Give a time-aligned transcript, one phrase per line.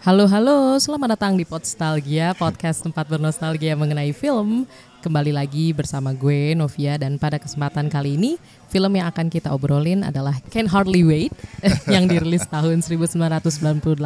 [0.00, 4.64] Halo halo, selamat datang di Podstalgia, podcast tempat bernostalgia mengenai film.
[5.04, 8.40] Kembali lagi bersama gue Novia dan pada kesempatan kali ini
[8.72, 11.36] film yang akan kita obrolin adalah Can Hardly Wait
[11.92, 14.00] yang dirilis tahun 1998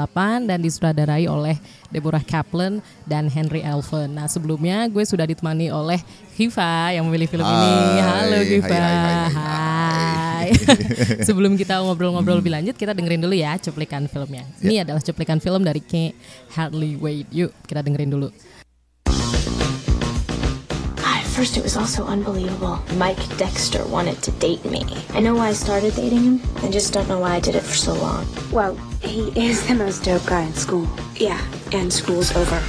[0.51, 1.63] dan disutradarai oleh
[1.95, 4.19] Deborah Kaplan dan Henry Elfman.
[4.19, 6.03] Nah sebelumnya gue sudah ditemani oleh
[6.35, 8.03] Hiva yang memilih film ini.
[8.03, 8.67] Halo Hiva.
[8.67, 9.31] hai, hai, hai, hai.
[9.31, 9.84] Hai.
[11.29, 14.45] Sebelum kita ngobrol-ngobrol lebih lanjut, kita dengerin dulu ya cuplikan filmnya.
[14.61, 16.13] Ini adalah cuplikan film dari Can
[16.53, 17.29] Hardly Wait.
[17.33, 18.29] Yuk kita dengerin dulu.
[21.05, 22.79] At first, it was also unbelievable.
[22.95, 24.87] Mike Dexter wanted to date me.
[25.15, 26.37] I know why I started dating him.
[26.63, 28.23] I just don't know why I did it for so long.
[28.55, 30.87] Well, he is the most dope guy in school.
[31.19, 31.43] Yeah,
[31.75, 32.63] and school's over.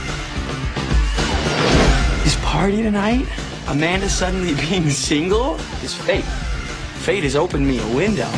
[2.26, 3.30] This party tonight?
[3.70, 5.62] Amanda suddenly being single?
[5.86, 6.26] Is fate.
[7.06, 8.24] Fate has opened me a window.
[8.24, 8.30] Yo,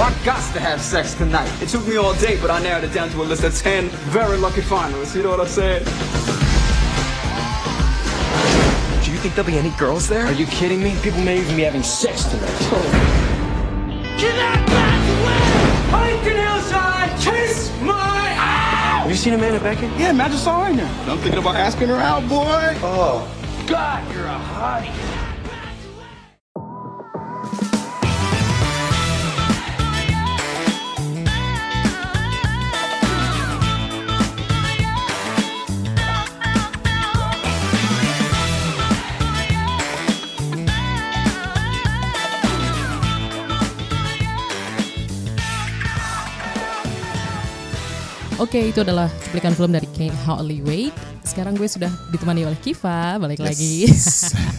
[0.00, 1.50] I got to have sex tonight.
[1.60, 3.90] It took me all day, but I narrowed it down to a list of 10
[4.08, 5.14] very lucky finalists.
[5.14, 5.84] You know what I'm saying?
[9.04, 10.24] Do you think there'll be any girls there?
[10.24, 10.96] Are you kidding me?
[11.02, 12.48] People may even be having sex tonight.
[12.48, 12.80] Oh.
[14.16, 16.16] Cannot pass away!
[16.16, 19.02] Hike hillside, kiss my ass!
[19.02, 19.90] Have you seen Amanda Beckett?
[19.98, 20.86] Yeah, imagine saw her in there.
[21.10, 22.78] I'm thinking about asking her out, boy.
[22.80, 23.30] Oh,
[23.66, 25.21] God, you're a hottie.
[48.42, 50.18] Oke, itu adalah cuplikan film dari Kate
[50.66, 50.90] Wait.
[51.22, 53.86] Sekarang gue sudah ditemani oleh Kiva, balik lagi.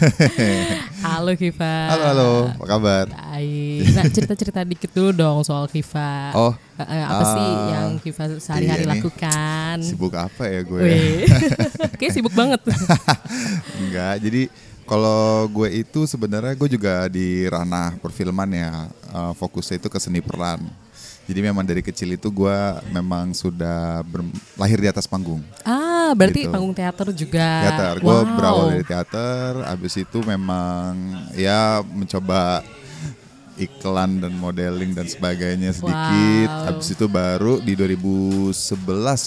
[1.03, 1.91] halo Kiva.
[1.91, 3.05] Halo halo, apa kabar?
[3.11, 3.83] Baik.
[3.91, 6.31] Nah, cerita-cerita dikit dulu dong soal Kiva.
[6.31, 9.75] Oh, eh, apa sih ah, yang Kiva sehari-hari iya lakukan?
[9.83, 10.79] Sibuk apa ya gue?
[11.99, 12.63] Kayaknya sibuk banget.
[13.83, 14.47] Enggak, jadi
[14.87, 20.23] kalau gue itu sebenarnya gue juga di ranah perfilman ya, eh, fokusnya itu ke seni
[20.23, 20.82] peran.
[21.23, 22.57] Jadi memang dari kecil itu gue
[22.89, 25.39] memang sudah ber- lahir di atas panggung.
[25.63, 26.51] ah, berarti Gitu.
[26.51, 27.47] panggung teater juga.
[27.63, 28.35] Teater, gue Wow.
[28.35, 30.91] berawal dari teater, habis itu memang
[31.33, 32.59] ya mencoba
[33.55, 36.49] iklan dan modeling dan sebagainya sedikit.
[36.49, 36.65] Wow.
[36.67, 38.51] Habis itu baru di 2011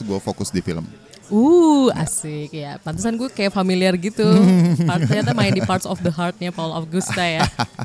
[0.03, 0.85] gue fokus di film.
[1.27, 2.79] Uh, asik ya.
[2.79, 4.23] Pantesan gue kayak familiar gitu.
[5.01, 7.43] Ternyata main di Parts of the Heart-nya Paul Augusta ya.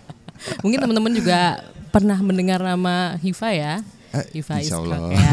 [0.61, 3.73] Mungkin teman-teman juga pernah mendengar nama Hiva ya.
[4.11, 4.99] Eh, Hiva insya Iskak Allah.
[5.09, 5.31] ya.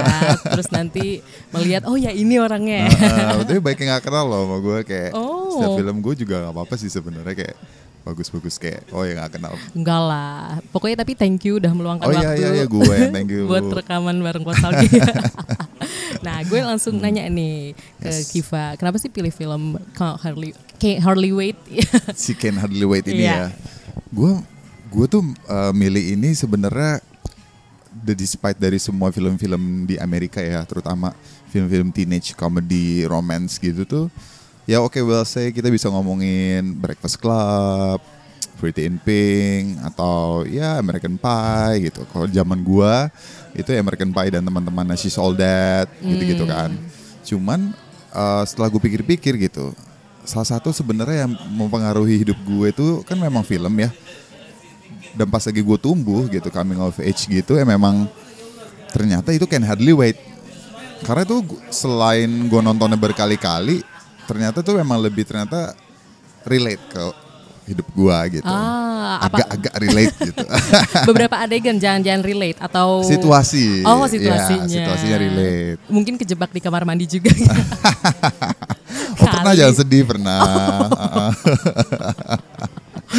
[0.48, 1.06] Terus nanti
[1.50, 2.86] melihat oh ya ini orangnya.
[2.86, 5.50] Uh, tapi baik yang gak kenal loh sama gue kayak Oh.
[5.50, 7.56] setiap film gue juga gak apa-apa sih sebenarnya kayak
[8.00, 9.52] bagus-bagus kayak oh ya gak kenal.
[9.72, 10.38] Enggak lah.
[10.70, 12.38] Pokoknya tapi thank you udah meluangkan Oh, iya, waktu.
[12.38, 13.44] iya, iya, gue yang thank you.
[13.44, 15.04] buat rekaman bareng Nostalgia.
[16.26, 18.14] nah, gue langsung nanya nih ke Hmm.
[18.14, 18.30] Yes.
[18.30, 21.58] Kiva, kenapa sih pilih film Hardly Can't Hardly Wait?
[22.14, 23.34] Si Ken Hardly Wait ini Iya.
[23.34, 23.46] ya.
[24.08, 24.38] Gue
[24.88, 27.04] gue tuh uh, milih ini sebenarnya
[28.04, 31.14] the despite dari semua film-film di Amerika ya, terutama
[31.48, 34.06] film-film teenage comedy romance gitu tuh.
[34.68, 38.04] Ya oke well say kita bisa ngomongin Breakfast Club,
[38.60, 42.04] Pretty in Pink atau ya American Pie gitu.
[42.12, 43.08] Kalau zaman gua
[43.56, 46.74] itu ya American Pie dan teman-teman She's All That gitu-gitu kan.
[47.24, 47.72] Cuman
[48.12, 49.72] uh, setelah gue pikir-pikir gitu,
[50.24, 53.88] salah satu sebenarnya yang mempengaruhi hidup gue itu kan memang film ya.
[55.18, 58.06] Dan pas lagi gue tumbuh gitu, coming of age gitu ya memang
[58.88, 60.14] ternyata itu can hardly wait.
[61.02, 63.82] Karena itu selain gue nontonnya berkali-kali,
[64.24, 65.74] ternyata tuh memang lebih ternyata
[66.46, 67.02] relate ke
[67.68, 68.48] hidup gue gitu.
[68.48, 70.44] Ah, Agak-agak relate gitu.
[71.12, 73.84] Beberapa adegan jangan-jangan relate atau Situasi.
[73.84, 74.66] Oh, Ya, situasinya.
[74.66, 75.78] situasinya relate.
[75.86, 77.28] Mungkin kejebak di kamar mandi juga.
[79.18, 80.38] Oh pernah jangan sedih pernah.
[80.94, 82.38] Uh-uh.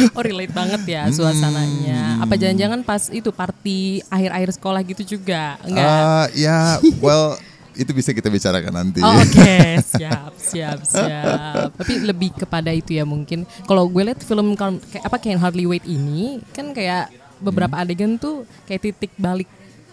[0.16, 1.14] oh, relate banget ya Hmm.
[1.14, 2.20] suasananya.
[2.20, 5.56] Apa jangan-jangan pas itu party akhir-akhir sekolah gitu juga?
[5.60, 5.86] Enggak.
[5.86, 6.58] Ah, ya,
[7.04, 7.36] well
[7.72, 9.00] itu bisa kita bicarakan nanti.
[9.00, 11.72] Oh, Oke, siap, siap, siap.
[11.74, 13.46] Tapi lebih kepada itu ya mungkin.
[13.62, 17.08] Kalau gue lihat film Can- kayak apa Can Hardly Wait ini kan kayak
[17.38, 17.82] beberapa Hmm.
[17.82, 19.48] adegan tuh kayak titik balik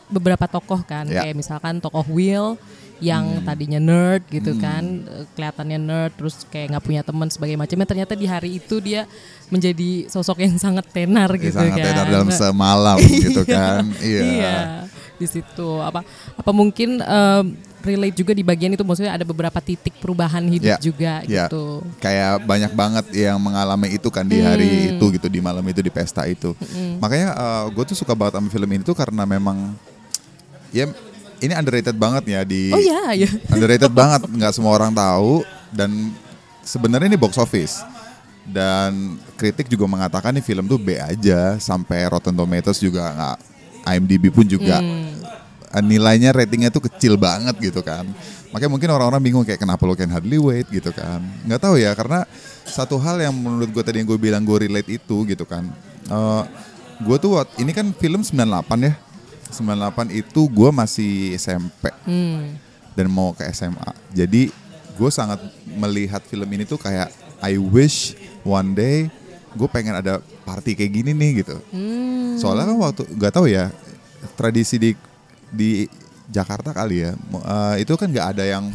[0.08, 1.06] beberapa tokoh kan.
[1.06, 1.24] Ya.
[1.24, 2.66] Kayak misalkan tokoh Will Hmm.
[3.00, 7.86] yang tadinya nerd gitu kan, eh, kelihatannya nerd terus kayak nggak punya teman sebagai macamnya.
[7.86, 9.06] Ternyata di hari itu dia
[9.48, 11.86] menjadi sosok yang sangat tenar gitu sangat kan.
[11.88, 13.84] tenar dalam semalam gitu kan.
[14.00, 14.22] Iya.
[14.24, 14.56] Iya,
[15.16, 16.04] di situ apa
[16.34, 17.46] apa mungkin em,
[17.80, 21.48] relate juga di bagian itu maksudnya ada beberapa titik perubahan hidup Ya, juga ya.
[21.48, 21.80] gitu.
[21.98, 25.88] Kayak banyak banget yang mengalami itu kan di hari itu gitu di malam itu di
[25.88, 26.52] pesta itu.
[27.00, 27.32] Makanya
[27.70, 29.72] gue tuh suka banget sama film ini tuh karena memang
[30.70, 30.92] ya
[31.38, 33.30] ini underrated banget ya di Oh iya, iya.
[33.48, 36.12] underrated banget nggak semua orang tahu dan
[36.62, 37.80] sebenarnya ini box office
[38.48, 41.60] dan kritik juga mengatakan nih film tuh B aja.
[41.60, 43.38] Sampai Rotten Tomatoes juga nggak
[43.88, 48.08] IMDb pun juga eh, nilainya ratingnya tuh kecil banget gitu kan.
[48.56, 51.20] Makanya mungkin orang-orang bingung kayak kenapa lo can hardly wait gitu kan.
[51.44, 52.24] Nggak tahu ya karena
[52.64, 55.68] satu hal yang menurut gue tadi yang gue bilang gue relate itu gitu kan.
[56.08, 56.44] Eh
[56.98, 58.94] gue tuh ini kan film 98 ya.
[59.48, 61.88] 98 itu gue masih SMP
[62.96, 63.92] dan mau ke SMA.
[64.12, 64.52] Jadi
[64.98, 65.40] gue sangat
[65.78, 68.18] melihat film ini tuh kayak I wish
[68.48, 68.98] one day
[69.50, 71.60] gue pengen ada party kayak gini nih gitu.
[72.36, 73.68] Soalnya kan waktu nggak tahu ya
[74.34, 74.92] tradisi di
[75.48, 75.86] di
[76.28, 78.68] Jakarta kali ya eh, itu kan nggak ada yang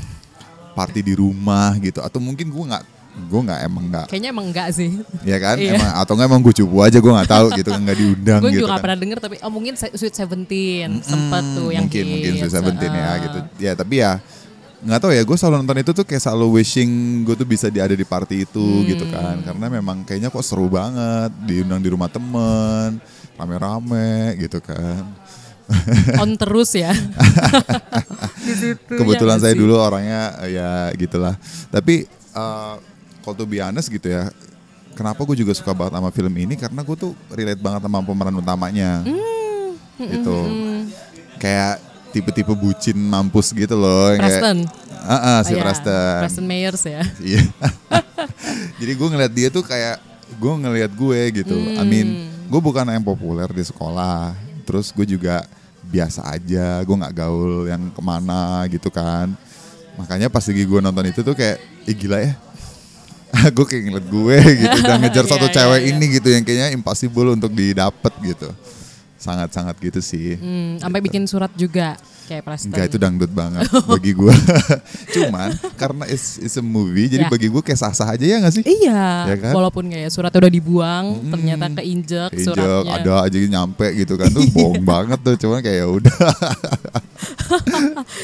[0.73, 2.85] party di rumah gitu atau mungkin gue nggak
[3.29, 4.89] gue nggak emang nggak Kayaknya emang enggak sih.
[5.23, 5.77] ya kan Iya.
[5.77, 8.51] emang atau nggak emang gue cupu aja gue nggak tahu gitu kan nggak diundang Gue
[8.51, 8.81] gitu juga kan.
[8.81, 12.33] pernah denger tapi oh mungkin Sweet Seventeen sempet tuh yang mungkin mungkin.
[12.41, 13.17] Sweet Seventeen ya Heeh.
[13.21, 14.13] gitu ya tapi ya
[14.83, 17.79] nggak tahu ya gue selalu nonton itu tuh kayak selalu wishing gue tuh bisa di
[17.79, 18.87] ada di party itu Hmm.
[18.91, 19.39] gitu kan.
[19.47, 22.99] Karena memang kayaknya kok seru banget diundang di rumah temen
[23.39, 25.07] rame-rame gitu kan.
[26.19, 26.91] On terus ya.
[28.91, 29.43] Kebetulan ya.
[29.49, 29.61] saya sih?
[29.63, 31.39] dulu orangnya ya gitulah.
[31.71, 32.77] Tapi uh,
[33.23, 34.29] kalau be honest gitu ya
[34.93, 36.55] kenapa gue juga suka banget sama film ini?
[36.59, 39.07] Karena gue tuh relate banget sama pemeran utamanya.
[39.07, 40.37] Hmm, gitu.
[41.39, 44.59] Kayak tipe-tipe bucin mampus gitu loh yang kayak- Preston.
[45.03, 45.63] Ah, ah, si Oh, ya.
[45.65, 46.19] Preston.
[46.23, 47.03] Preston Meyers ya.
[47.33, 47.43] Iya.
[48.79, 49.99] Jadi gue ngeliat dia tuh kayak
[50.33, 51.57] gue ngeliat gue gitu.
[51.75, 52.09] I mean,
[52.47, 54.37] gue bukan yang populer di sekolah.
[54.63, 55.43] Terus gue juga
[55.83, 56.79] biasa aja.
[56.83, 59.33] Gue nggak gaul yang ke mana gitu kan.
[59.93, 62.33] Makanya pas lagi gue nonton itu tuh kayak, ih gila ya.
[63.57, 65.89] gue kayak ngeliat gue gitu dan ngejar satu Iya, iya, cewek iya.
[65.91, 68.49] ini gitu yang kayaknya impossible untuk didapet gitu.
[69.23, 70.35] Sangat-sangat gitu sih.
[70.35, 71.95] Hmm, sampai bikin surat juga
[72.33, 72.69] kayak Preston.
[72.71, 74.33] Enggak itu dangdut banget bagi gue.
[75.15, 77.29] Cuman karena it's, it's a movie, jadi Ya.
[77.29, 78.65] bagi gue kayak sah-sah aja ya gak sih?
[78.65, 79.53] Iya, Ya kan?
[79.53, 82.89] walaupun kayak suratnya udah dibuang, ternyata keinjek Ejek, suratnya.
[82.91, 86.17] ada aja nyampe gitu kan tuh bohong banget tuh cuman kayak ya udah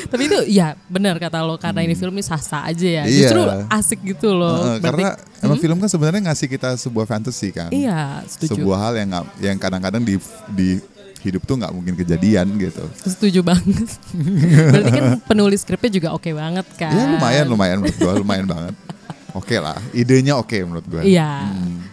[0.09, 3.05] Tapi itu ya benar kata lo karena ini film ini sah-sah aja ya.
[3.05, 3.29] Iya.
[3.29, 4.57] Justru asik gitu loh.
[4.75, 5.09] Berarti- karena
[5.41, 8.59] emang film kan sebenarnya ngasih kita sebuah fantasy kan Iya, setuju.
[8.59, 10.17] sebuah hal yang yang kadang-kadang di
[10.51, 10.69] di
[11.21, 13.89] hidup tuh nggak mungkin kejadian gitu Setuju banget.
[14.73, 16.91] Berarti kan penulis skripnya juga oke banget kan.
[16.91, 18.75] ya lumayan lumayan menurut gue lumayan banget
[19.31, 21.47] oke lah idenya oke menurut gue Iya.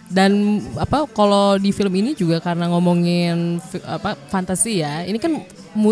[0.06, 0.32] Dan
[0.74, 5.02] apa kalau di film ini juga karena ngomongin apa fantasi ya.
[5.02, 5.42] Ini kan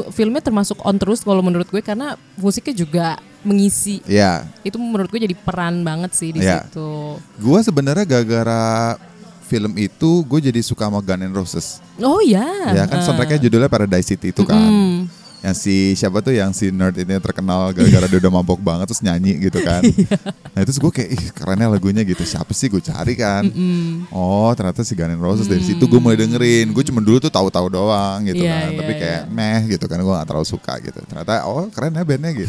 [0.08, 3.06] filmnya termasuk on terus kalau menurut gue karena musiknya juga
[3.42, 4.00] mengisi.
[4.04, 6.64] ya Itu menurut gue jadi peran banget sih di Iya.
[6.64, 7.18] situ.
[7.36, 8.96] gue sebenarnya gara-gara
[9.44, 11.78] film itu gue jadi suka sama Gun N' Roses.
[12.00, 12.44] Oh ya.
[12.72, 14.56] ya kan soundtracknya judulnya Paradise City itu kan.
[14.56, 14.98] Hmm.
[15.44, 19.04] yang si siapa tuh yang si nerd ini terkenal gara-gara dia udah mabok banget terus
[19.04, 19.84] nyanyi gitu kan.
[19.92, 20.16] Iya.
[20.56, 22.24] nah terus gue kayak ih kerennya lagunya gitu.
[22.24, 23.44] Siapa sih gue cari kan?
[24.08, 26.72] Oh ternyata si Gun N' Roses dari situ gue mulai dengerin.
[26.72, 28.48] Gue cuma dulu tuh tahu-tahu doang gitu Mm.
[28.48, 28.64] Iya, kan.
[28.72, 29.96] iya, tapi kayak meh gitu kan.
[30.00, 30.98] Gue gak terlalu suka gitu.
[31.04, 32.48] Ternyata oh keren ya bandnya gitu.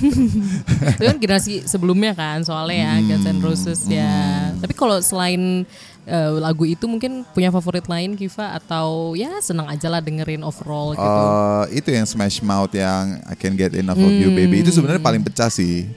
[0.95, 4.15] Itu kan generasi sebelumnya kan soalnya ya Guns N' Roses ya.
[4.55, 5.67] Tapi kalau selain
[6.05, 10.93] eh, lagu itu mungkin punya favorit lain Kiva atau ya senang aja lah dengerin overall
[10.93, 11.01] gitu.
[11.03, 14.97] Eh, itu yang Smash Mouth yang I Can Get Enough of You Baby itu sebenarnya
[14.97, 15.09] Hmm.
[15.11, 15.89] paling pecah sih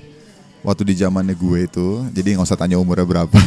[0.58, 3.30] waktu di zamannya gue itu jadi nggak usah tanya umurnya berapa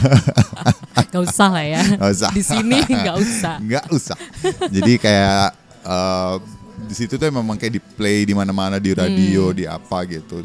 [1.12, 1.84] Gak usah lah ya.
[1.84, 2.30] Nggak usah.
[2.32, 3.56] Di sini gak usah.
[3.68, 4.18] nggak usah
[4.70, 5.46] jadi kayak
[5.84, 6.36] eh,
[6.82, 9.58] di situ tuh memang kayak di play di mana-mana di radio Hmm.
[9.58, 10.42] di apa gitu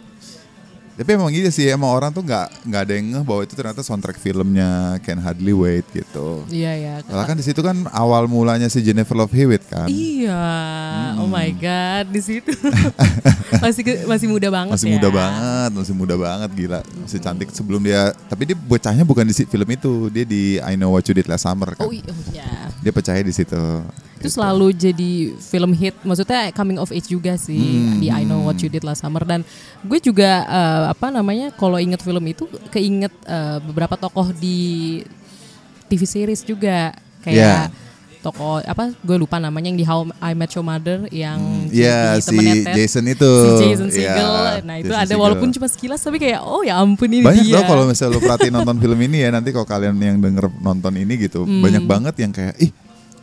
[0.96, 3.80] tapi emang gitu sih emang orang tuh nggak nggak ada yang ngeh bahwa itu ternyata
[3.80, 4.68] soundtrack filmnya
[5.00, 6.94] Can Hardly Wait gitu Iya ya.
[7.02, 10.40] Soalnya kan di situ kan awal mulanya si Jennifer Love Hewitt kan Iya,
[11.14, 11.30] oh Hmm.
[11.30, 12.48] my god di situ
[13.62, 14.94] masih masih muda banget masih ya.
[14.94, 18.10] muda banget, masih muda banget gila, masih cantik sebelum dia.
[18.26, 21.44] Tapi dia bocahnya bukan di film itu, dia di I Know What You Did Last
[21.44, 21.84] Summer kan.
[21.84, 22.72] Oh, i- oh iya.
[22.80, 23.60] Dia pecahnya di situ.
[24.26, 24.36] Itu Gitu.
[24.36, 28.58] selalu jadi film hit, maksudnya coming of age juga sih Hmm, di I Know What
[28.58, 29.46] You Did Last Summer dan
[29.80, 35.00] gue juga eh, apa namanya kalau inget film itu keinget eh, beberapa tokoh di
[35.84, 36.90] TV series juga
[37.20, 37.70] kayak Yeah.
[38.18, 42.18] tokoh apa gue lupa namanya yang di How I Met Your Mother yang Iya jadi
[42.18, 42.74] si temennya Ted.
[42.74, 43.30] Jason itu.
[43.30, 44.30] si Jason Segel.
[44.60, 45.20] nah itu Jason ada Segel.
[45.20, 47.62] walaupun cuma sekilas tapi kayak oh ya ampun ini banyak dia.
[47.62, 51.14] kalau misalnya lu perhatiin nonton film ini ya nanti kalau kalian yang denger nonton ini
[51.20, 51.62] gitu Hmm.
[51.62, 52.74] banyak banget yang kayak ih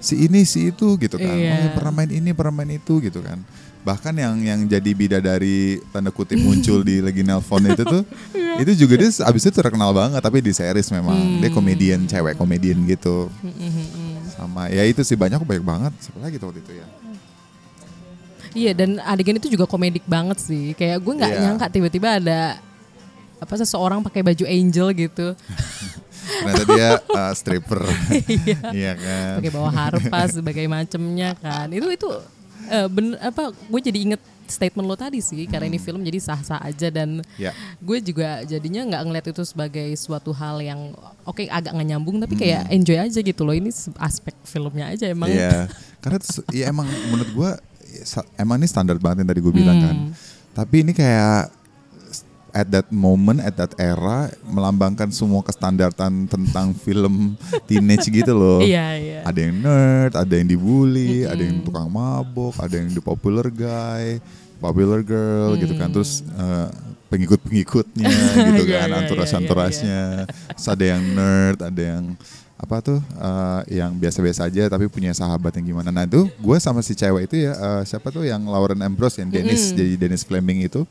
[0.03, 1.47] si ini si itu gitu kan Iya.
[1.49, 3.39] oh ya pernah main ini pernah main itu gitu kan
[3.83, 8.03] bahkan yang yang jadi bidadari tanda kutip muncul di lagi nelpon itu tuh
[8.35, 8.61] Iya.
[8.61, 11.39] itu juga dia abis itu terkenal banget tapi di series memang Hmm.
[11.39, 13.31] dia komedian cewek komedian gitu
[14.29, 16.87] sama ya itu sih banyak banyak banget siapa lagi tuh waktu itu ya
[18.53, 20.77] Iya dan adegan itu juga komedik banget sih.
[20.77, 21.41] Kayak gue nggak Iya.
[21.41, 22.61] nyangka tiba-tiba ada
[23.41, 25.33] apa seseorang pakai baju angel gitu,
[26.23, 27.81] Ternyata dia uh, stripper.
[28.77, 29.33] Iya kan.
[29.41, 31.67] pakai bawa harpas sebagai macemnya kan.
[31.69, 32.09] Itu itu
[32.67, 33.51] eh, bener apa?
[33.51, 37.55] Gue jadi inget statement lo tadi sih karena ini film jadi sah-sah aja dan Ya.
[37.79, 40.91] gue juga jadinya nggak ngeliat itu sebagai suatu hal yang
[41.23, 45.31] oke agak nggak nyambung tapi kayak enjoy aja gitu loh ini aspek filmnya aja emang
[45.31, 45.71] Iya,
[46.03, 46.19] karena
[46.51, 47.51] ya emang menurut gua
[47.87, 48.03] ya,
[48.35, 49.95] emang ini standar banget yang tadi gue bilang kan.
[49.95, 50.11] Hmm.
[50.53, 51.49] Tapi ini kayak
[52.53, 57.33] at that moment, at that era melambangkan semua kestandaran tentang film
[57.65, 58.61] teenage gitu loh.
[58.61, 59.19] Iya, iya.
[59.25, 64.21] Ada yang nerd, ada yang dibully, ada yang tukang mabok, ada yang the popular guy,
[64.61, 65.89] popular girl gitu kan.
[65.89, 66.69] Terus eh,
[67.09, 68.13] pengikut-pengikutnya
[68.53, 70.01] gitu Iya, kan, iya, anturas-anturasnya.
[70.53, 72.13] Terus ada yang nerd, ada yang
[72.53, 75.91] apa tuh eh, yang biasa-biasa aja tapi punya sahabat yang gimana.
[75.91, 79.27] Nah itu gue sama si cewek itu ya eh, siapa tuh yang Lauren Ambrose yang
[79.33, 80.87] Dennis jadi Dennis Fleming itu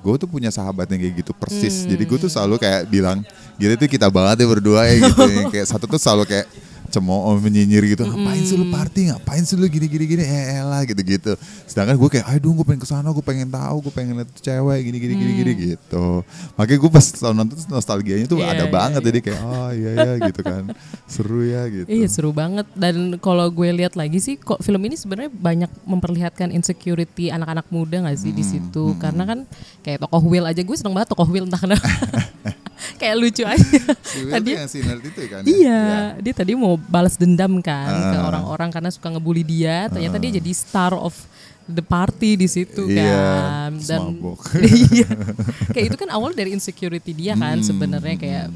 [0.00, 1.84] gue tuh punya sahabat yang kayak gitu persis.
[1.84, 3.20] Jadi gue tuh selalu kayak bilang,
[3.60, 5.24] gila tuh kita banget ya berdua ya gitu.
[5.52, 6.46] kayak satu tuh selalu kayak
[6.90, 8.02] cemooh menyinyir gitu.
[8.02, 9.00] Ngapain sih lu party?
[9.08, 10.22] Ngapain sih lu gini gini gini?
[10.26, 11.32] Eh elah gitu gitu.
[11.64, 14.80] Sedangkan gue kayak, aduh gue pengen ke sana, gue pengen tahu, gue pengen lihat cewek
[14.82, 16.26] gini gini gini gini gitu.
[16.58, 19.00] Makanya gue pas selalu nonton nostalgianya tuh Iya, ada iya, banget.
[19.00, 19.06] iya.
[19.08, 20.62] Jadi kayak, oh iya ya gitu kan,
[21.06, 21.86] seru ya gitu.
[21.86, 26.50] Iya seru banget dan kalau gue lihat lagi sih kok film ini sebenarnya banyak memperlihatkan
[26.50, 29.38] insecurity anak-anak muda nggak sih di situ karena kan
[29.80, 31.86] kayak tokoh Will aja gue seneng banget tokoh Will entah kenapa
[33.00, 33.64] kayak lucu aja.
[34.04, 35.40] Si Will tadi yang si nerd itu kan?
[35.40, 35.48] ya?
[35.48, 35.80] iya
[36.14, 38.28] dia tadi mau balas dendam kan ke Ah.
[38.28, 39.88] orang-orang karena suka ngebully dia.
[39.88, 41.16] Ternyata dia jadi star of
[41.64, 43.70] the party di situ Iya, kan.
[43.78, 44.00] Dan
[44.92, 45.08] iya.
[45.70, 48.46] Kayak itu kan awal dari insecurity dia kan Hmm, sebenarnya kayak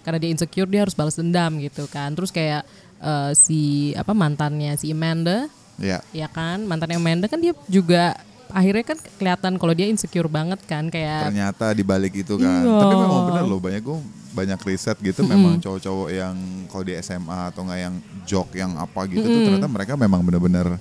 [0.00, 2.12] karena dia insecure dia harus balas dendam gitu kan.
[2.12, 2.62] Terus kayak
[2.98, 3.60] eh, si
[3.92, 6.02] apa mantannya si Amanda Iya.
[6.12, 6.62] ya kan?
[6.62, 8.18] Mantannya Amanda kan dia juga
[8.50, 12.62] akhirnya kan kelihatan kalau dia insecure banget kan kayak ternyata di balik itu kan.
[12.62, 12.78] Iya.
[12.78, 16.36] Tapi memang bener loh banyak gue banyak riset gitu memang cowok-cowok yang
[16.66, 20.78] kalau di SMA atau nggak yang jok yang apa gitu tuh ternyata mereka memang bener-bener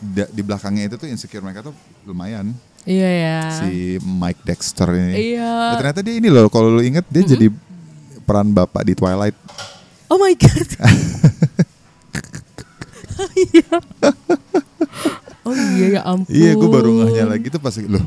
[0.00, 2.50] da- di belakangnya itu tuh insecure mereka tuh lumayan
[2.82, 5.36] iya ya si Mike Dexter ini.
[5.36, 5.46] Iya.
[5.46, 7.46] Ya, ternyata dia ini loh kalau lu inget dia jadi
[8.22, 9.36] peran bapak di Twilight.
[10.08, 10.68] oh my god
[13.46, 13.68] Iya.
[15.46, 18.04] Oh iya ya ampun Iya, gue baru ngehnya lagi tuh pas loh.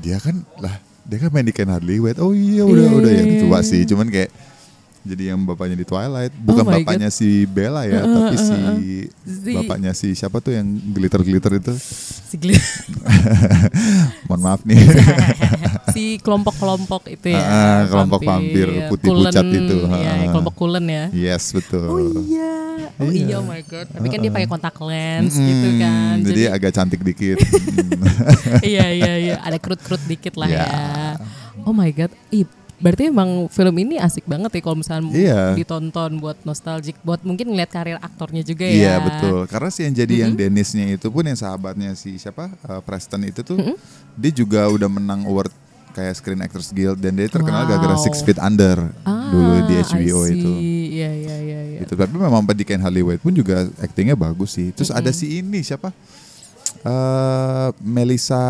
[0.00, 0.74] Dia kan lah,
[1.06, 2.18] dia kan main di Ken Hardly Wet.
[2.20, 3.68] Oh iya, udah Iya, udah yang tua iya.
[3.68, 3.80] sih.
[3.88, 4.30] Cuman kayak
[5.04, 8.56] jadi yang bapaknya di Twilight, bukan Oh bapaknya si Bella ya, tapi si
[9.22, 11.74] Si- bapaknya si siapa tuh yang glitter-glitter itu.
[12.24, 12.56] si Glenn
[14.26, 14.80] Mohon maaf nih.
[15.94, 17.38] si kelompok-kelompok itu ya.
[17.38, 19.76] Ah, kelompok vampir, putih pucat itu.
[19.86, 20.30] Iya, Ah.
[20.30, 21.04] kelompok kulen ya.
[21.12, 21.84] yes, betul.
[21.84, 22.52] Oh iya.
[22.96, 23.26] Oh Iya.
[23.26, 23.86] iya, oh my god.
[23.86, 26.14] Tapi kan dia pakai kontak lens Mm-mm, gitu kan.
[26.22, 27.38] Jadi, agak cantik dikit.
[28.64, 30.62] iya iya iya, ada kerut-kerut dikit lah Ya.
[30.62, 30.82] ya.
[31.62, 32.10] Oh my god.
[32.30, 32.46] Ih,
[32.84, 35.56] berarti emang film ini asik banget ya kalau misalnya Iya.
[35.56, 38.76] ditonton buat nostalgic, buat mungkin ngeliat karir aktornya juga ya.
[38.76, 39.38] Iya betul.
[39.48, 43.40] Karena si yang jadi yang Dennisnya itu pun yang sahabatnya si siapa uh, Preston itu
[43.40, 43.56] tuh
[44.12, 45.48] dia juga udah menang award
[45.96, 47.70] kayak Screen Actors Guild dan dia terkenal Wow.
[47.72, 50.50] gara-gara Six Feet Under Ah, dulu di HBO itu.
[50.92, 51.78] Iya iya iya iya.
[51.80, 54.76] Itu tapi memang di Ken Hollywood pun juga aktingnya bagus sih.
[54.76, 55.88] Terus ada si ini siapa?
[56.84, 58.44] Eh Melissa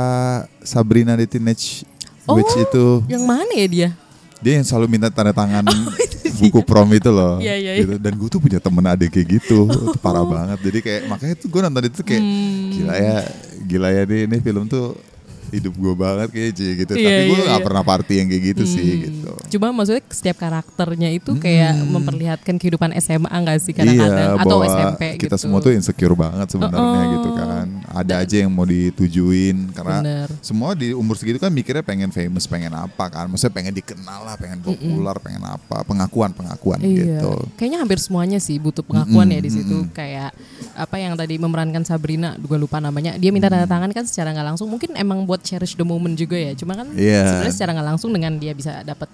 [0.58, 1.86] Sabrina the Teenage
[2.26, 3.90] Witch Oh, itu Yang mana ya dia?
[4.44, 5.64] Dia yang selalu minta tanda tangan
[6.44, 7.40] buku prom itu loh.
[7.40, 7.96] Iya, iya, gitu.
[7.96, 10.60] Dan gue tuh punya temen adik kayak gitu, itu parah banget.
[10.60, 12.68] Jadi kayak makanya tuh gue nonton itu kayak Hmm.
[12.74, 13.18] gila ya,
[13.64, 14.92] gila ya nih, ini film tuh
[15.54, 16.92] hidup gue banget kayak gitu.
[16.92, 17.64] Iya, Tapi gue iya, gak iya.
[17.64, 19.04] pernah party yang kayak gitu sih Hmm.
[19.04, 19.30] gitu.
[19.50, 24.64] Cuma maksudnya setiap karakternya itu kayak memperlihatkan kehidupan SMA nggak sih Iya, kadang-kadang atau bahwa
[24.66, 25.36] SMP kita gitu.
[25.38, 27.66] semua tuh insecure banget sebenarnya Oh, gitu kan.
[27.86, 30.28] Ada aja yang mau ditujuin karena Bener.
[30.40, 33.26] semua di umur segitu kan mikirnya pengen famous, pengen apa kan.
[33.26, 37.46] Maksudnya pengen dikenal lah, pengen populer, pengen apa, pengakuan-pengakuan Iya, gitu.
[37.54, 39.76] kayaknya hampir semuanya sih butuh pengakuan Mm-mm, ya di situ.
[39.92, 40.34] Kayak
[40.74, 43.14] apa yang tadi memerankan Sabrina, gue lupa namanya.
[43.14, 44.66] Dia minta tanda tangan kan secara nggak langsung.
[44.66, 46.52] Mungkin emang buat cherish the moment juga ya.
[46.52, 47.22] Cuma kan Iya.
[47.22, 49.06] sebenarnya secara nggak langsung dengan dia bisa dapat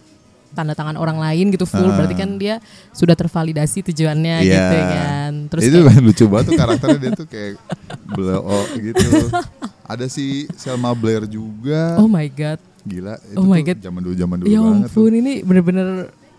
[0.51, 1.85] tanda tangan orang lain gitu full.
[1.85, 1.95] Ah.
[1.95, 2.59] Berarti kan dia
[2.91, 4.51] sudah tervalidasi tujuannya Iya.
[4.51, 5.33] gitu kan.
[5.47, 7.55] Terus itu kayak- lucu banget tuh karakternya dia tuh kayak
[8.09, 9.07] blow gitu.
[9.85, 11.99] Ada si Selma Blair juga.
[11.99, 12.59] oh my god.
[12.81, 13.15] Gila.
[13.21, 13.79] Itu Oh my tuh God.
[13.81, 15.03] Zaman dulu zaman dulu Ya banget tuh.
[15.03, 15.89] ampun ini bener-bener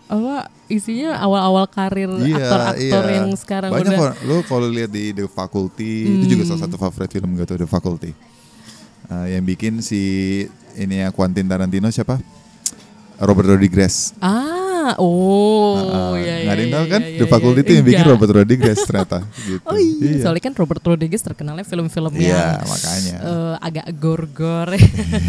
[0.04, 0.34] apa
[0.68, 3.16] isinya awal-awal karir Iya, aktor-aktor iya.
[3.16, 4.12] yang sekarang Banyak udah.
[4.22, 7.64] Lo kalau lihat di The Faculty itu juga salah satu favorit film gue tuh The
[7.64, 8.12] Faculty.
[9.06, 10.02] Uh, yang bikin si
[10.74, 12.18] ini ya Quentin Tarantino siapa?
[13.18, 14.12] Robert Rodriguez.
[14.18, 16.42] ah oh, iya, iya.
[16.42, 17.62] nggak ada yang tahu iya, kan iya, The iya, Faculty iya.
[17.62, 18.04] itu yang bikin.
[18.08, 19.62] Robert Rodriguez ternyata gitu.
[19.62, 23.16] Oh iya, soalnya kan Robert Rodriguez terkenalnya film-film Iya, yang makanya.
[23.22, 24.68] eh, agak gor-gor.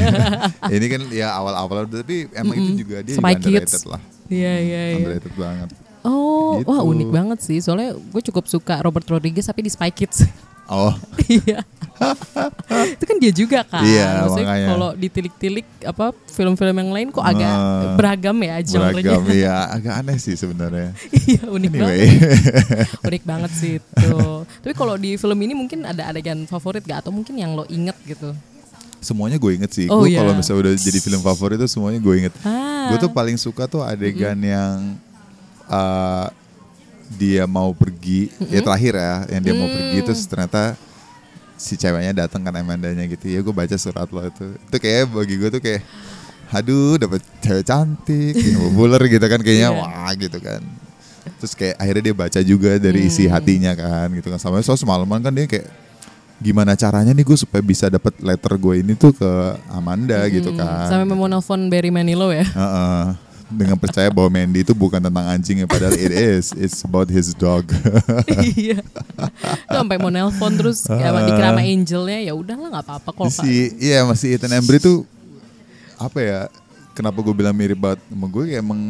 [0.74, 3.86] Ini kan ya awal-awal tapi emang itu juga dia juga Spy underrated Kids.
[3.86, 4.01] lah.
[4.25, 4.98] Iya, iya, iya.
[5.06, 5.70] Underrated banget.
[6.01, 6.68] Oh, Gitu.
[6.68, 7.58] wah unik banget sih.
[7.62, 10.25] Soalnya gue cukup suka Robert Rodriguez tapi di Spy Kids.
[10.65, 11.60] Oh, Iya.
[12.93, 13.84] itu kan dia juga kan.
[13.84, 18.96] Iya, Maksudnya kalau ditilik-tilik apa film-film yang lain kok agak Ah, beragam ya genre-nya.
[19.13, 20.91] beragam ya agak aneh sih sebenarnya.
[21.12, 21.88] Iya, unik banget.
[21.93, 22.08] Anyway,
[23.08, 24.17] Unik banget sih itu.
[24.60, 27.96] Tapi kalau di film ini mungkin ada adegan favorit gak atau mungkin yang lo inget
[28.05, 28.32] gitu.
[29.00, 29.91] semuanya gue inget sih.
[29.91, 30.24] Oh, gue iya.
[30.24, 32.34] kalau misalnya udah jadi film favorit itu semuanya gue inget.
[32.41, 32.88] Ah.
[32.88, 34.96] Gue tuh paling suka tuh adegan yang
[35.67, 36.32] uh,
[37.13, 40.05] dia mau pergi, ya terakhir ya, yang dia mau pergi Mm.
[40.05, 40.74] terus ternyata
[41.55, 43.25] si ceweknya datang kan Amandanya gitu.
[43.25, 44.48] Ya gue baca surat lo itu.
[44.60, 45.82] Itu kayak bagi gue tuh kayak,
[46.50, 49.77] aduh dapat cewek cantik, populer gitu kan kayaknya Iya.
[49.77, 50.62] wah gitu kan.
[51.39, 53.34] Terus kayak akhirnya dia baca juga dari isi Hmm.
[53.34, 54.38] hatinya kan gitu kan.
[54.38, 55.67] Sampai so semalaman kan dia kayak
[56.38, 59.29] gimana caranya nih gue supaya bisa dapat letter gue ini tuh ke
[59.70, 60.88] Amanda gitu Hmm, kan.
[60.89, 62.43] Sampai mau nelfon Barry Manilow ya.
[62.43, 63.03] Heeh.
[63.53, 67.69] Dengan percaya bahwa Mandy itu bukan tentang anjingnya padahal it is it's about his dog
[68.57, 68.81] Iya.
[68.81, 70.98] Itu sampai mau nelpon terus Ah.
[71.22, 73.29] dikira sama angelnya ya udahlah nggak apa-apa kok.
[73.31, 75.05] Si iya masih Ethan Embry tuh
[75.95, 76.39] apa ya
[76.91, 78.81] kenapa gue bilang mirip banget sama gue kayak emang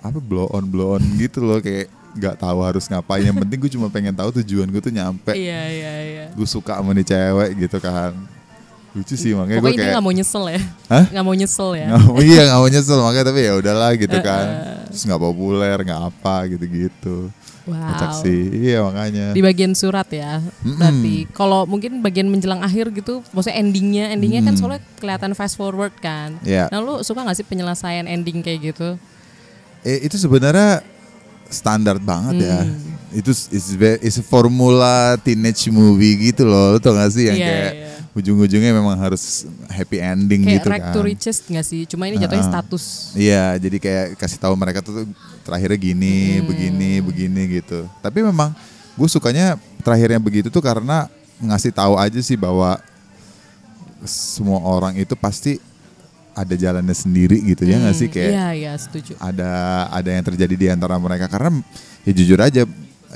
[0.00, 3.72] apa blow on blow on gitu loh kayak nggak tahu harus ngapain yang penting gue
[3.72, 6.24] cuma pengen tahu tujuan gue tuh nyampe Iya iya iya.
[6.30, 8.14] gue suka sama nih cewek gitu kan
[8.94, 10.60] lucu sih makanya gue kayak nggak mau nyesel ya.
[10.86, 11.04] Hah?
[11.12, 11.86] Nggak mau nyesel ya.
[11.90, 14.44] nggak iya nggak mau nyesel makanya tapi ya udahlah gitu kan
[14.86, 17.16] terus nggak populer nggak apa gitu gitu
[17.64, 18.20] Kocak Wow.
[18.20, 20.36] sih iya makanya Di bagian surat ya.
[20.60, 25.96] Berarti kalau mungkin bagian menjelang akhir gitu, maksudnya endingnya, endingnya kan soalnya kelihatan fast forward
[25.96, 26.36] kan.
[26.44, 26.68] Iya.
[26.68, 29.00] Nah lu suka gak sih penyelesaian ending kayak gitu?
[29.80, 30.84] Eh, itu sebenarnya
[31.48, 32.68] standar banget ya.
[32.68, 33.16] Hmm.
[33.16, 33.48] Itu is
[33.80, 36.76] is formula teenage movie gitu loh.
[36.76, 37.88] Lo tau gak sih yang Iya, kayak iya.
[38.14, 40.94] Ujung-ujungnya memang harus happy ending Kayak gitu kan.
[40.94, 41.82] to Riches gak sih?
[41.84, 42.54] Cuma ini jatuhnya Uh-uh.
[42.54, 42.84] status.
[43.12, 45.02] Iya, jadi kayak kasih tahu mereka tuh
[45.42, 46.46] terakhirnya gini, Hmm.
[46.46, 47.90] begini, begini gitu.
[47.98, 48.54] Tapi memang
[48.94, 52.78] gue sukanya terakhirnya begitu tuh karena ngasih tahu aja sih bahwa
[54.00, 55.58] semua orang itu pasti
[56.30, 59.14] ada jalannya sendiri gitu ya nggak sih kayak Iya iya setuju.
[59.18, 59.50] ada
[59.88, 61.62] ada yang terjadi di antara mereka karena
[62.02, 62.62] ya jujur aja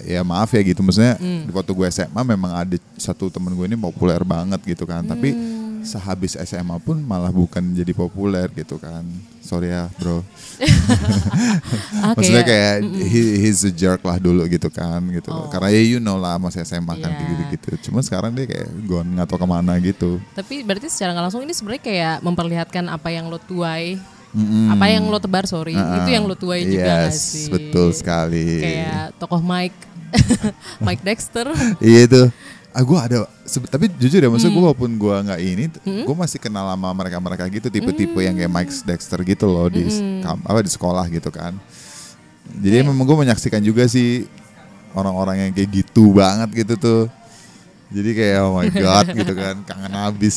[0.02, 0.80] ya maaf ya gitu.
[0.80, 1.44] Maksudnya Hmm.
[1.44, 5.02] di waktu gue SMA memang ada satu temen gue ini populer banget gitu kan.
[5.02, 5.56] Tapi Hmm.
[5.80, 9.06] sehabis SMA pun malah bukan jadi populer gitu kan.
[9.40, 10.20] Sorry ya bro.
[11.98, 15.30] Ah, maksudnya kayak he- he's a jerk lah dulu gitu kan gitu.
[15.30, 15.48] Oh.
[15.48, 17.20] karena ya you know lah masih SMA kan Iya.
[17.22, 20.18] gitu gitu cuma sekarang dia kayak gone nggak tahu ke mana gitu.
[20.32, 23.96] Tapi berarti secara nggak langsung ini sebenarnya kayak memperlihatkan apa yang lo tuai,
[24.28, 24.68] Mm-mm.
[24.70, 27.48] apa yang lo tebar sorry, Ah, itu yang lo tuai juga yes, sih?
[27.48, 28.60] betul sekali.
[28.60, 29.78] Kayak tokoh Mike,
[30.86, 31.46] Mike Dexter.
[31.78, 32.22] Iya itu.
[32.68, 33.26] Ah gue ada,
[33.66, 34.68] tapi jujur ya maksudnya gue Hmm.
[34.70, 35.64] walaupun gue nggak ini,
[36.04, 40.22] gue masih kenal sama mereka-mereka gitu, tipe-tipe yang kayak Mike Dexter gitu loh di Hmm.
[40.44, 41.56] apa di sekolah gitu kan.
[42.48, 44.28] Jadi memang gue menyaksikan juga sih
[44.94, 47.02] orang-orang yang kayak gitu banget gitu tuh.
[47.88, 50.36] Jadi kayak oh my god gitu kan, kangen abis.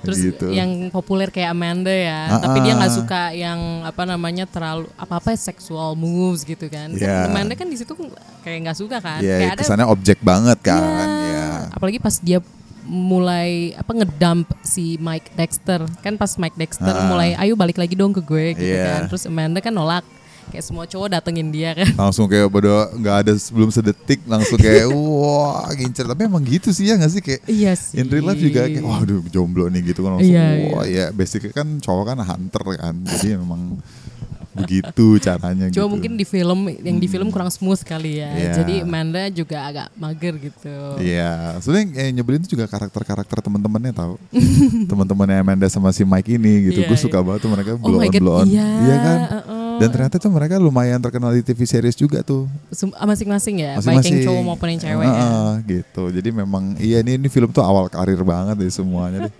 [0.00, 0.46] Terus gitu.
[0.50, 2.98] yang populer kayak Amanda ya, Ah, tapi dia nggak ah.
[2.98, 6.90] suka yang apa namanya terlalu apa apa sexual moves gitu kan.
[6.90, 7.26] Kan Iya.
[7.26, 7.92] Amanda kan di situ
[8.40, 9.20] kayak nggak suka kan.
[9.20, 11.36] ya kayak ada kesannya objek banget kan, Iya.
[11.36, 11.48] ya.
[11.70, 12.40] Apalagi pas dia
[12.82, 17.06] mulai apa ngedump si Mike Dexter kan pas Mike Dexter Ah.
[17.06, 18.84] mulai ayo balik lagi dong ke gue gitu Iya.
[18.84, 20.02] kan terus Amanda kan nolak
[20.50, 24.90] kayak semua cowok datengin dia kan langsung kayak pada nggak ada sebelum sedetik langsung kayak
[25.20, 28.38] wah ngincer tapi emang gitu sih ya nggak sih kayak iya sih in real life
[28.38, 32.18] juga kayak waduh jomblo nih gitu kan langsung Iya, wah ya basically kan cowok kan
[32.20, 33.78] hunter kan jadi memang
[34.50, 35.86] begitu caranya Cuma gitu.
[35.86, 38.30] mungkin di film yang di film kurang smooth kali ya.
[38.34, 38.52] Iya.
[38.60, 40.74] Jadi Amanda juga agak mager gitu.
[40.98, 44.18] Iya, sebenarnya yang nyebelin itu juga karakter-karakter teman-temannya tahu.
[44.90, 46.82] Teman-temannya Amanda sama si Mike ini gitu.
[46.82, 47.04] Iya, Gue iya.
[47.06, 48.46] suka banget tuh mereka Oh blow my on blow on.
[48.50, 49.18] iya, kan?
[49.38, 49.59] uh-uh.
[49.80, 52.44] Dan ternyata tuh mereka lumayan terkenal di TV series juga tuh.
[53.00, 54.12] Ah, Masing-masing ya, baik Masing-masing.
[54.20, 55.16] yang cowok maupun yang cewek ya.
[55.16, 56.02] Heeh, gitu.
[56.12, 59.34] Jadi memang iya ini ini film tuh awal karir banget deh semuanya deh.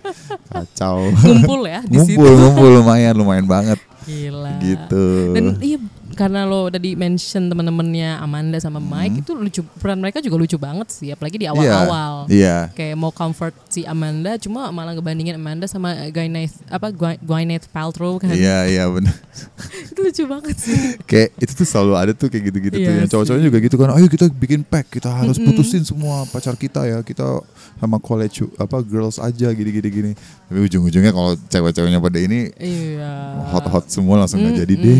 [0.49, 1.13] Kacau.
[1.13, 2.17] Ngumpul ya di situ.
[2.17, 3.77] ngumpul, ngumpul lumayan, lumayan banget.
[4.09, 4.57] Gila.
[4.57, 5.05] Gitu.
[5.37, 5.77] Dan iya
[6.13, 8.89] karena lo tadi mention temen-temennya Amanda sama Hmm.
[8.89, 12.25] Mike itu lucu peran mereka juga lucu banget sih apalagi di awal-awal.
[12.27, 12.69] Iya.
[12.71, 18.17] Kayak mau comfort si Amanda cuma malah ngebandingin Amanda sama Gwyneth apa Gwy- Gwyneth Paltrow
[18.17, 18.29] kan.
[18.29, 19.13] Iya, iya benar.
[19.89, 20.77] itu lucu banget sih.
[21.03, 22.83] kayak itu tuh selalu ada tuh kayak gitu-gitu tuh.
[22.83, 23.89] Iya Yang cowok-cowoknya juga gitu kan.
[23.91, 26.99] Ayo kita bikin pack, kita harus putusin semua pacar kita ya.
[27.01, 27.39] Kita
[27.77, 30.11] sama college apa girls aja gini-gini gini.
[30.45, 33.11] Tapi ujung-ujungnya kalau cewek-ceweknya pada ini Iya.
[33.49, 34.99] hot-hot semua langsung nggak jadi deh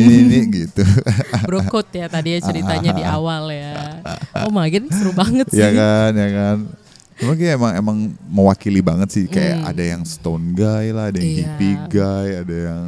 [0.00, 0.82] ini gitu.
[1.44, 4.00] Brokot ya tadi ya ceritanya di awal ya.
[4.42, 5.60] Oh my god seru banget sih.
[5.60, 6.58] ya kan, ya kan.
[7.20, 7.98] Kayak emang emang
[8.32, 9.68] mewakili banget sih kayak Hmm.
[9.68, 11.40] ada yang stone guy lah, ada yang Iya.
[11.52, 12.84] hippie guy, ada yang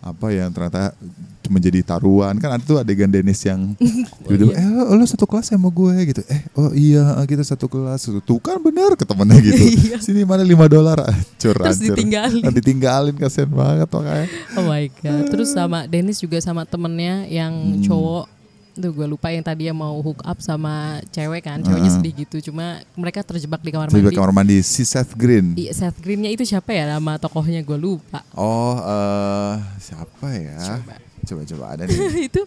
[0.00, 0.96] apa yang ternyata
[1.44, 3.74] menjadi taruhan kan ada tuh adegan Dennis yang
[4.30, 8.06] gitu eh lo, lo satu kelas sama gue gitu eh oh iya kita satu kelas
[8.22, 9.98] tuh kan bener ke temennya gitu Iya.
[9.98, 11.96] sini mana 5 dolar Hancur, Terus hancur.
[11.96, 12.42] ditinggalin.
[12.42, 15.24] Nah, ditinggalin kasihan banget makanya Oh my god.
[15.26, 17.82] Terus sama Dennis juga sama temennya yang Hmm.
[17.82, 18.24] cowok
[18.72, 20.72] Tuh gue lupa yang tadi mau hook up sama
[21.08, 21.96] cewek kan Ceweknya Ah.
[21.96, 22.36] sedih gitu.
[22.44, 24.14] Cuma mereka terjebak di kamar Tiba mandi.
[24.14, 24.56] kamar mandi.
[24.60, 25.54] Si Seth Green.
[25.54, 27.60] Iya Seth Greennya itu siapa ya nama tokohnya?
[27.60, 28.22] Gue lupa.
[28.32, 30.56] Oh eh siapa ya?
[30.76, 30.94] Coba
[31.32, 32.42] coba ada nih itu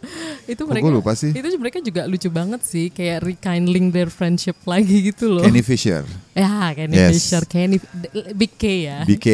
[0.46, 1.32] itu mereka lupa sih?
[1.32, 6.04] itu mereka juga lucu banget sih kayak rekindling their friendship lagi gitu loh Kenny Fisher
[6.34, 7.12] ya Kenny Yes.
[7.16, 7.78] Fisher Kenny
[8.34, 9.28] Big K ya BK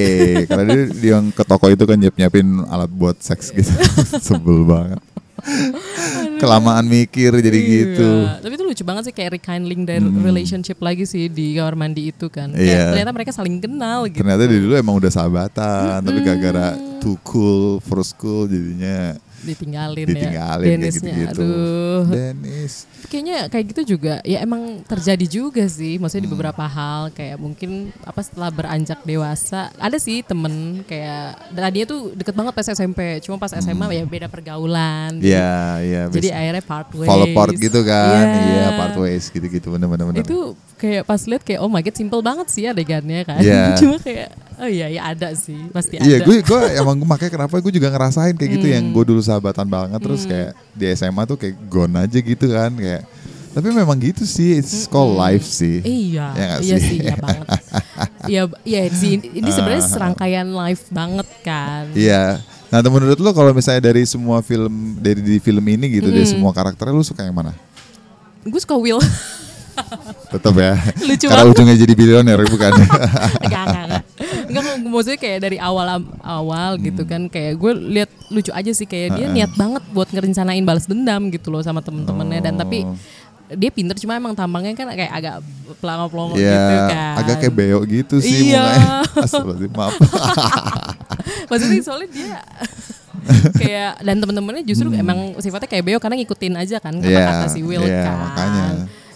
[0.45, 3.71] karena dia, dia yang ke toko itu kan nyiap nyiapin alat buat seks gitu
[4.21, 4.99] sebel banget
[6.37, 7.67] kelamaan mikir jadi Iya.
[7.71, 8.09] gitu
[8.39, 12.27] Tapi itu lucu banget sih kayak rekindling their relationship lagi sih di kamar mandi itu
[12.27, 12.51] kan.
[12.51, 12.83] Kayak Iya.
[12.91, 14.19] ternyata mereka saling kenal gitu.
[14.19, 16.67] ternyata dari dulu emang udah sahabatan tapi gara-gara
[16.99, 20.69] too cool for school jadinya Ditinggalin, ditinggalin ya.
[20.69, 22.01] kayak Dennisnya, gitu-gitu aduh.
[22.07, 25.97] Dennis Kayaknya kayak gitu juga ya emang terjadi juga sih.
[25.97, 26.29] Maksudnya Hmm.
[26.29, 27.69] di beberapa hal kayak mungkin
[28.01, 32.99] apa setelah beranjak dewasa ada sih temen kayak tadinya tuh deket banget pas SMP.
[33.19, 35.15] Cuma pas SMA ya beda pergaulan.
[35.15, 35.25] Hmm.
[35.25, 36.37] Iya iya Jadi biasa.
[36.37, 37.07] akhirnya part ways.
[37.07, 38.45] fall apart gitu kan Iya.
[38.45, 40.21] iya part ways gitu-gitu bener-bener bener.
[40.21, 43.75] itu kayak pas lihat kayak oh my god simple banget sih adegannya kan Iya.
[43.79, 47.31] cuma kayak oh iya ya ada sih pasti Iya, ada gue gue emang gue makanya
[47.33, 48.95] kenapa gue juga ngerasain kayak gitu yang Hmm.
[48.95, 53.03] gue dulu sahabatan banget terus kayak di SMA tuh kayak gone aja gitu kan kayak
[53.49, 55.81] tapi memang gitu sih it's called life sih.
[55.81, 56.85] iya Ya iya sih?
[56.85, 57.47] sih iya banget
[58.31, 62.39] iya iya sih ini sebenarnya serangkaian live banget kan Iya.
[62.69, 66.21] Nah, tuh menurut lo kalau misalnya dari semua film dari di film ini gitu dari
[66.23, 67.57] semua karakternya lu suka yang mana?
[68.39, 69.01] gue suka Will
[70.29, 70.73] Tetap ya.
[70.99, 71.53] Lucu Karena banget.
[71.53, 72.71] ujungnya jadi bilioner bukan?
[73.41, 74.01] enggak enggak enggak
[74.49, 75.87] enggak maksudnya kayak dari awal
[76.19, 77.09] awal gitu Hmm.
[77.09, 81.27] kan kayak gue lihat lucu aja sih kayak dia niat banget buat ngerencanain balas dendam
[81.27, 82.97] gitu loh sama temen-temennya dan tapi Oh.
[83.49, 85.35] dia pinter cuma emang tampangnya kan kayak agak
[85.79, 88.61] pelongo-pelongo Iya, gitu kan agak kayak beo gitu sih Iya.
[89.25, 89.93] Astagfirullahaladzim, maaf.
[91.49, 92.37] maksudnya soalnya dia
[93.53, 97.03] kayak dan temen-temennya justru emang sifatnya kayak beo karena ngikutin aja kan Hmm.
[97.03, 98.65] Iya, kata-kata si Will iya, kan makanya.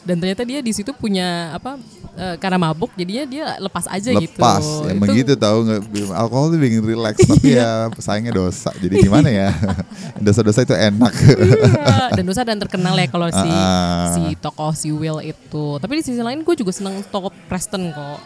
[0.03, 1.79] Dan ternyata dia di situ punya apa
[2.13, 5.81] eh, karena mabuk jadinya dia lepas aja gitu Lepas, emang Itu- gitu tahu nggak?
[6.11, 8.69] Alkohol tuh bikin relax, tapi ya sayangnya dosa.
[8.75, 9.49] Jadi gimana ya?
[10.25, 11.13] Dosa-dosa itu enak.
[11.15, 14.13] Iya, dan dosa dan terkenal ya kalau si Ah.
[14.13, 15.65] si tokoh si Will itu.
[15.79, 18.19] Tapi di sisi lain gue juga seneng tokoh Preston kok.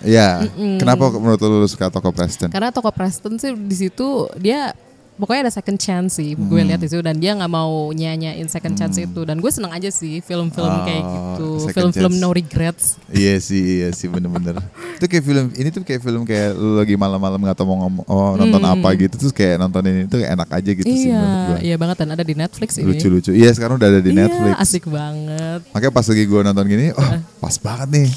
[0.00, 0.46] Iya.
[0.78, 2.48] Kenapa menurut lu suka toko Preston?
[2.48, 4.70] Karena tokoh Preston sih di situ dia
[5.18, 6.68] pokoknya ada second chance sih gue Hmm.
[6.68, 10.18] lihat itu dan dia nggak mau nyanyain second chance itu dan gue seneng aja sih
[10.20, 14.62] film-film Oh, kayak gitu film-film no regrets Iya sih, iya sih bener-bener.
[14.94, 18.04] itu kayak film, ini tuh kayak film kayak lu lagi malam-malam nggak tahu mau ngomong,
[18.04, 21.08] oh nonton apa gitu, terus kayak nontonin itu kayak enak aja gitu sih Hmm.
[21.08, 21.58] iya menurut gua.
[21.60, 23.30] iya banget dan ada di Netflix ini Lucu-lucu.
[23.30, 24.54] Iya sekarang udah ada di Iya, Netflix.
[24.58, 28.08] asik banget Makanya pas lagi gue nonton gini, oh pas banget nih.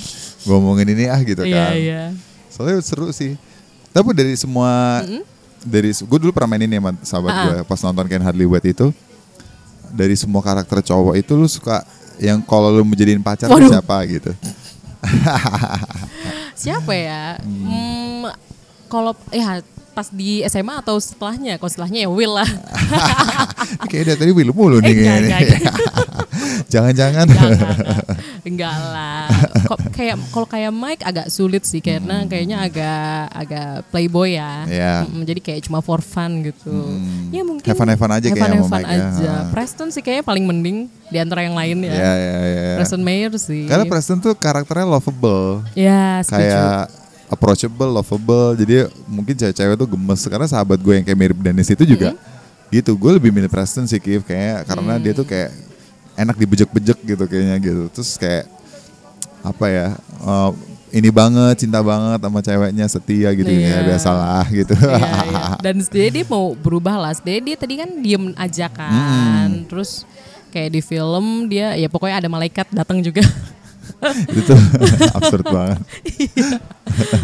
[0.41, 1.73] Gue ngomongin ini ah gitu iya kan.
[1.73, 2.01] iya
[2.47, 3.37] Soalnya seru sih.
[3.89, 5.01] Tapi dari semua
[5.61, 7.43] dari gue dulu pernah main ini sama sahabat Ah.
[7.45, 8.89] gue pas nonton Ken Hardly Wet itu
[9.89, 11.83] dari semua karakter cowok itu lu suka
[12.17, 13.69] yang kalau lu menjadiin pacar Waduh.
[13.69, 14.31] siapa gitu.
[16.55, 18.29] siapa ya hmm,
[18.85, 22.47] kalau ya pas di SMA atau setelahnya kalau setelahnya ya Will lah
[23.91, 25.37] Kayak dari tadi Will mulu nih Eh, kayaknya.
[26.71, 27.27] Jangan-jangan.
[28.47, 29.27] enggak, lah.
[29.67, 34.63] Kok kayak kalau kayak Mike agak sulit sih karena kayaknya agak agak playboy ya.
[35.03, 35.19] Hmm.
[35.19, 36.71] Mm, jadi kayak cuma for fun gitu.
[37.35, 39.09] Ya mungkin Have fun-have-fun aja kayaknya sama have-fun Mike ya.
[39.11, 39.31] aja.
[39.31, 39.45] Ha.
[39.51, 40.77] Preston sih kayaknya paling mending
[41.11, 41.91] di antara yang lain ya.
[41.91, 42.75] Iya, iya, iya.
[42.79, 43.67] Preston Mayer sih.
[43.67, 45.67] Karena Preston tuh karakternya lovable.
[45.75, 46.39] Ya, setuju.
[46.39, 46.79] Kayak
[47.27, 48.55] approachable, lovable.
[48.55, 50.21] Jadi mungkin cewek-cewek tuh gemes.
[50.27, 52.15] Karena sahabat gue yang kayak mirip Dennis itu juga
[52.71, 52.95] gitu.
[52.95, 54.23] Gue lebih milih Preston sih, Kif.
[54.23, 55.51] Kayak karena dia tuh kayak
[56.21, 57.83] enak dibejek-bejek gitu kayaknya gitu.
[57.89, 58.45] Terus kayak
[59.41, 59.87] apa ya?
[60.21, 60.51] eh,
[60.91, 63.79] ini banget, cinta banget sama ceweknya, setia gitu Iya.
[63.79, 64.75] ya biasalah gitu.
[64.75, 65.43] Iya, iya.
[65.65, 67.15] Dan dia, dia mau berubah lah.
[67.15, 69.65] Dia, dia tadi kan diem aja kan.
[69.71, 70.03] Terus
[70.51, 73.23] kayak di film dia ya pokoknya ada malaikat datang juga.
[74.41, 74.55] itu
[75.13, 75.79] absurd banget.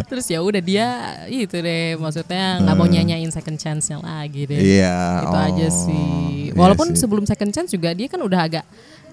[0.08, 0.88] Terus ya udah dia
[1.28, 4.58] itu deh maksudnya nggak mau nyanyain second chance-nya lagi deh.
[4.58, 5.26] Iya.
[5.26, 6.08] Itu oh, aja sih.
[6.50, 7.02] iya Walaupun sih.
[7.02, 8.66] sebelum second chance juga dia kan udah agak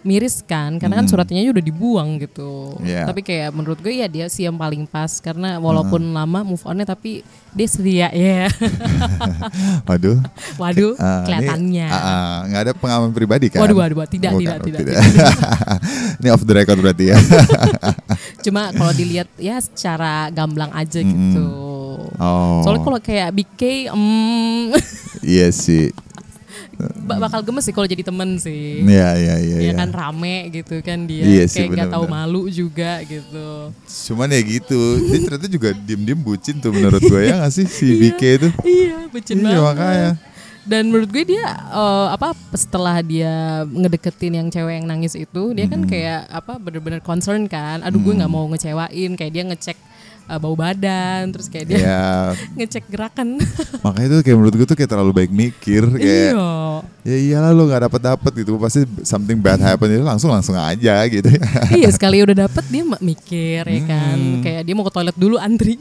[0.04, 2.76] miris kan karena kan suratnya udah dibuang gitu.
[2.84, 3.08] Iya.
[3.08, 6.84] Tapi kayak menurut gue ya dia sih yang paling pas karena walaupun lama move on-nya
[6.84, 7.24] tapi
[7.56, 8.46] dia setia ya.
[9.88, 10.20] Waduh.
[10.60, 11.88] Waduh, Ah, kelihatannya.
[11.88, 13.64] Ah, ah, nggak ada pengalaman pribadi kan?
[13.64, 14.10] Waduh, waduh, waduh.
[14.12, 14.94] Tidak, Bukan, tidak, oh, tidak,
[16.20, 17.18] ini off the record berarti ya.
[18.44, 21.46] Cuma kalau dilihat ya secara gamblang aja gitu.
[22.20, 22.60] Oh.
[22.60, 24.76] Soalnya kalau kayak BK, mm,
[25.24, 26.03] Iya sih.
[26.76, 28.80] Ba- bakal gemes sih kalau jadi temen sih.
[28.80, 29.56] Iya iya iya.
[29.56, 29.72] Ya iya.
[29.74, 33.48] kan rame gitu kan dia Iya sih, kayak nggak tahu malu juga gitu.
[34.06, 34.80] Cuman ya gitu.
[35.04, 38.48] Dia ternyata juga diem-diem bucin tuh menurut gue ya nggak sih si BK itu.
[38.60, 39.62] Iya, bucin Iya, banget.
[39.64, 40.12] makanya.
[40.64, 43.32] Dan menurut gue dia eh, apa setelah dia
[43.66, 47.80] ngedeketin yang cewek yang nangis itu, dia kan kayak apa bener-bener concern kan.
[47.80, 49.76] Aduh gue nggak mau ngecewain, kayak dia ngecek
[50.24, 52.04] eh, bau badan, terus kayak dia Ya
[52.56, 53.36] ngecek gerakan.
[53.80, 56.52] makanya tuh kayak menurut gue tuh kayak terlalu baik mikir kayak iya.
[57.04, 61.04] ya iyalah lo nggak dapat dapat gitu pasti something bad happen itu langsung langsung aja
[61.04, 61.28] gitu
[61.78, 64.40] iya sekali udah dapet dia mikir ya kan Hmm.
[64.40, 65.76] kayak dia mau ke toilet dulu antri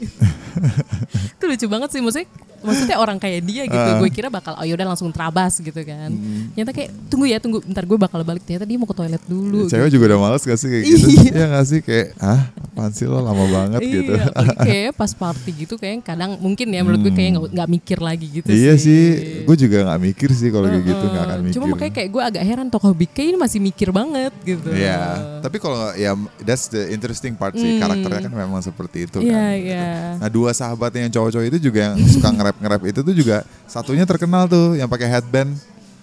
[1.38, 2.28] itu lucu banget sih maksudnya
[2.64, 3.96] maksudnya orang kayak dia gitu Ah.
[3.96, 6.50] gue kira bakal oh yaudah langsung terabas gitu kan Hmm.
[6.50, 9.66] ternyata kayak tunggu ya tunggu bentar gue bakal balik ternyata dia mau ke toilet dulu
[9.66, 9.94] cewek gitu.
[9.94, 11.30] juga udah males gak sih kayak gitu Iya.
[11.30, 15.12] ya gak sih kayak ah apaan sih lo lama banget gitu Iya, apalagi kayak pas
[15.12, 18.56] party gitu kayak kadang mungkin ya menurut gue kayak nggak nggak mikir lagi gitu Hmm.
[18.56, 18.82] iya sih.
[18.84, 19.02] sih
[19.42, 22.22] gue juga nggak mikir sih kalau kayak gitu nggak akan mikir Cuma makanya kayak gue
[22.24, 24.68] agak heran tokoh BK ini masih mikir banget gitu.
[24.68, 25.00] Iya,
[25.40, 29.26] tapi kalau ya that's the interesting part sih karakternya kan memang seperti itu Hmm.
[29.26, 29.54] Iya, kan.
[29.56, 29.88] iya.
[30.16, 34.04] Nah dua sahabatnya yang cowok-cowok itu juga yang suka nge-rap nge-rap itu tuh juga satunya
[34.04, 35.54] terkenal tuh yang pakai headband.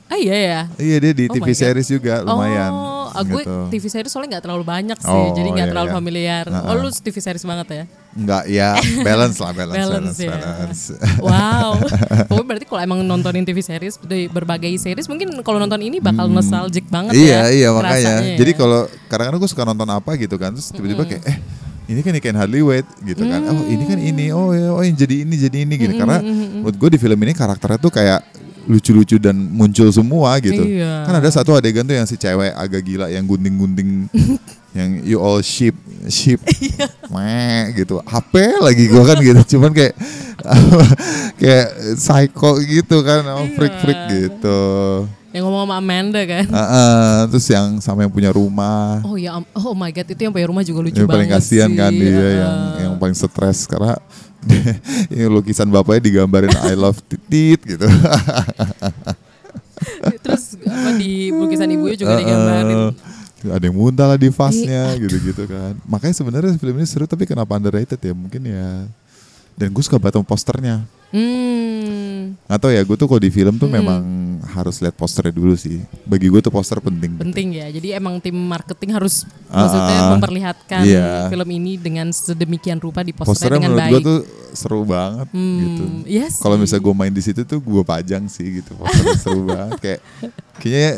[0.05, 0.61] Ah iya ya.
[0.75, 1.61] Iya dia di Oh TV my God.
[1.63, 2.67] series juga lumayan.
[2.67, 3.55] Oh, ah, gue gitu.
[3.71, 5.95] TV series soalnya nggak terlalu banyak sih, Oh, jadi nggak iya, terlalu iya.
[5.95, 6.45] familiar.
[6.47, 6.83] Oh Uh-uh.
[6.83, 7.83] lu TV series banget ya?
[8.11, 8.69] Enggak ya
[9.07, 10.19] balance lah balance Balance balance.
[10.19, 10.31] ya.
[10.35, 10.83] balance.
[11.23, 11.69] Wow.
[12.27, 16.27] Pokoknya berarti kalau emang nontonin TV series dari berbagai series, mungkin kalau nonton ini bakal
[16.27, 17.49] nostalgic banget iya ya.
[17.49, 17.95] iya makanya.
[17.95, 18.37] rasanya ya.
[18.37, 21.37] Jadi kalau kadang-kadang gue suka nonton apa gitu kan, terus tiba-tiba kayak eh
[21.89, 23.41] ini kan Can Hardly Wait gitu kan.
[23.49, 24.25] Oh ini kan ini.
[24.29, 25.93] Oh ya oh yang jadi ini jadi ini gitu.
[25.97, 28.21] Karena menurut gue di film ini karakternya tuh kayak
[28.69, 30.61] lucu-lucu dan muncul semua gitu.
[30.61, 31.09] Iya.
[31.09, 34.05] Kan ada satu adegan tuh yang si cewek agak gila yang gunting-gunting
[34.77, 35.75] yang you all sheep
[36.07, 36.87] sheep Iya.
[37.11, 39.93] meh gitu HP lagi gue kan gitu cuman kayak
[41.43, 41.67] kayak
[41.99, 44.07] psycho gitu kan oh, Iya.
[44.07, 44.59] gitu
[45.31, 46.43] yang ngomong sama Amanda kan.
[46.47, 50.29] Ah, ah, terus yang sama yang punya rumah Oh ya, oh my god itu yang
[50.29, 51.77] punya rumah juga lucu yang banget paling kasihan sih.
[51.77, 52.33] kan dia Heeh.
[52.35, 53.95] yang yang paling stres karena
[55.07, 57.87] ini lukisan bapaknya digambarin I love titit gitu
[60.21, 62.21] Terus apa di lukisan ibunya juga Heeh.
[62.21, 62.79] digambarin.
[63.43, 64.35] ada yang muntah lah di Iya.
[64.35, 68.85] fasnya gitu-gitu kan makanya sebenarnya film ini seru tapi kenapa underrated ya mungkin ya
[69.61, 70.75] dan gue suka banget sama posternya
[71.11, 73.99] Hmm, Atau ya gue tuh kalau di film tuh memang
[74.49, 75.83] harus lihat posternya dulu sih.
[76.01, 77.19] Bagi gue tuh poster penting.
[77.19, 77.67] penting ya.
[77.67, 80.09] Jadi emang tim marketing harus Ah, maksudnya ah.
[80.09, 81.27] memperlihatkan Iya.
[81.27, 83.91] film ini dengan sedemikian rupa di posternya Posternya dengan menurut baik.
[83.93, 84.19] gue tuh
[84.53, 85.83] seru banget Hmm, gitu.
[86.07, 88.71] iya Kalau misalnya gue main di situ tuh gue pajang sih gitu.
[88.73, 89.99] Posternya seru banget kayak
[90.57, 90.91] kayaknya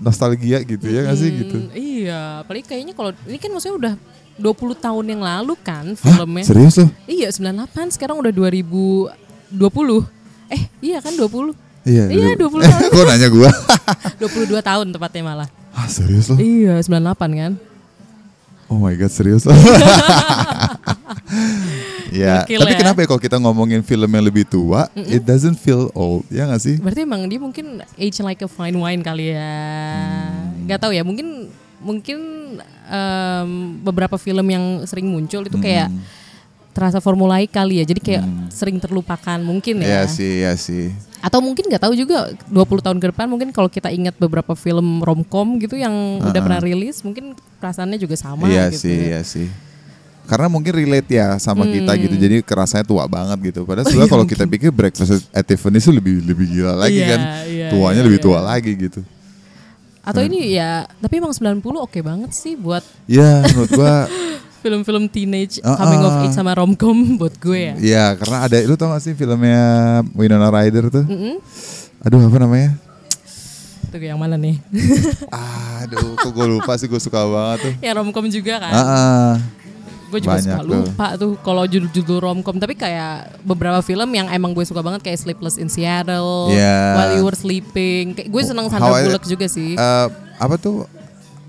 [0.00, 1.56] nostalgia gitu ya gak sih gitu.
[1.60, 3.94] Hmm, Iya, apalagi kayaknya kalau ini kan maksudnya udah
[4.40, 6.16] 20 tahun yang lalu kan Hah?
[6.16, 6.44] filmnya.
[6.48, 6.88] Serius loh?
[7.04, 9.12] Iya, 98 sekarang udah 2020.
[10.50, 11.52] Eh, iya kan 20.
[11.84, 12.04] Iya.
[12.08, 12.60] Iya, dulu.
[12.60, 12.88] 20 tahun.
[12.96, 13.48] Kok nanya gue?
[14.18, 15.48] 22 tahun tepatnya malah.
[15.70, 16.38] ah serius loh?
[16.40, 17.52] Iya, 98 kan.
[18.70, 19.54] Oh my god serius loh.
[22.14, 22.78] ya, Gokil tapi ya.
[22.78, 26.62] kenapa ya kalau kita ngomongin film yang lebih tua, it doesn't feel old, ya gak
[26.62, 26.78] sih?
[26.78, 29.42] Berarti emang dia mungkin age like a fine wine kali ya.
[29.42, 30.70] Hmm.
[30.70, 31.50] Gak tahu ya, mungkin
[31.82, 32.39] mungkin
[32.86, 36.02] em, beberapa film yang sering muncul itu kayak Hmm.
[36.70, 37.84] terasa formulai kali ya.
[37.84, 39.86] Jadi kayak sering terlupakan mungkin ya.
[39.86, 40.94] Iya sih, iya sih.
[41.20, 45.02] Atau mungkin nggak tahu juga 20 tahun ke depan mungkin kalau kita ingat beberapa film
[45.02, 48.88] romcom gitu yang udah pernah rilis mungkin perasaannya juga sama iya gitu.
[48.88, 49.48] sih, iya sih.
[50.24, 52.22] Karena mungkin relate ya sama kita gitu, Hmm.
[52.22, 53.66] jadi kerasanya tua banget gitu.
[53.66, 57.20] Padahal sebenarnya kalau kita pikir Breakfast at Tiffany's itu lebih lebih gila lagi Iya, kan,
[57.50, 58.26] iya, tuanya iya, lebih iya.
[58.30, 59.00] tua lagi gitu.
[60.00, 64.08] Atau ini ya, tapi emang 90 oke banget sih buat Ya menurut gua,
[64.64, 65.76] film-film teenage Uh-uh.
[65.76, 67.74] coming of age sama romcom buat gue ya.
[67.80, 69.60] ya karena ada, lu tau gak sih filmnya
[70.12, 71.04] Winona Ryder tuh?
[71.04, 71.36] Mm-mm.
[72.00, 72.76] Aduh apa namanya?
[73.90, 74.56] Itu yang mana nih?
[75.82, 77.72] Aduh, kok gue lupa sih gue suka banget tuh.
[77.82, 78.70] ya romcom juga kan.
[78.72, 79.32] Ah, ah.
[80.10, 80.74] Gue juga Banyak suka tuh.
[80.82, 82.56] lupa tuh kalau judul-judul romcom.
[82.56, 86.94] Tapi kayak beberapa film yang emang gue suka banget kayak Sleepless in Seattle, Yeah.
[86.96, 88.12] While You Were Sleeping.
[88.12, 89.74] Kayak gue seneng How Sandra I- Bullock juga sih.
[89.74, 90.90] Eh, apa tuh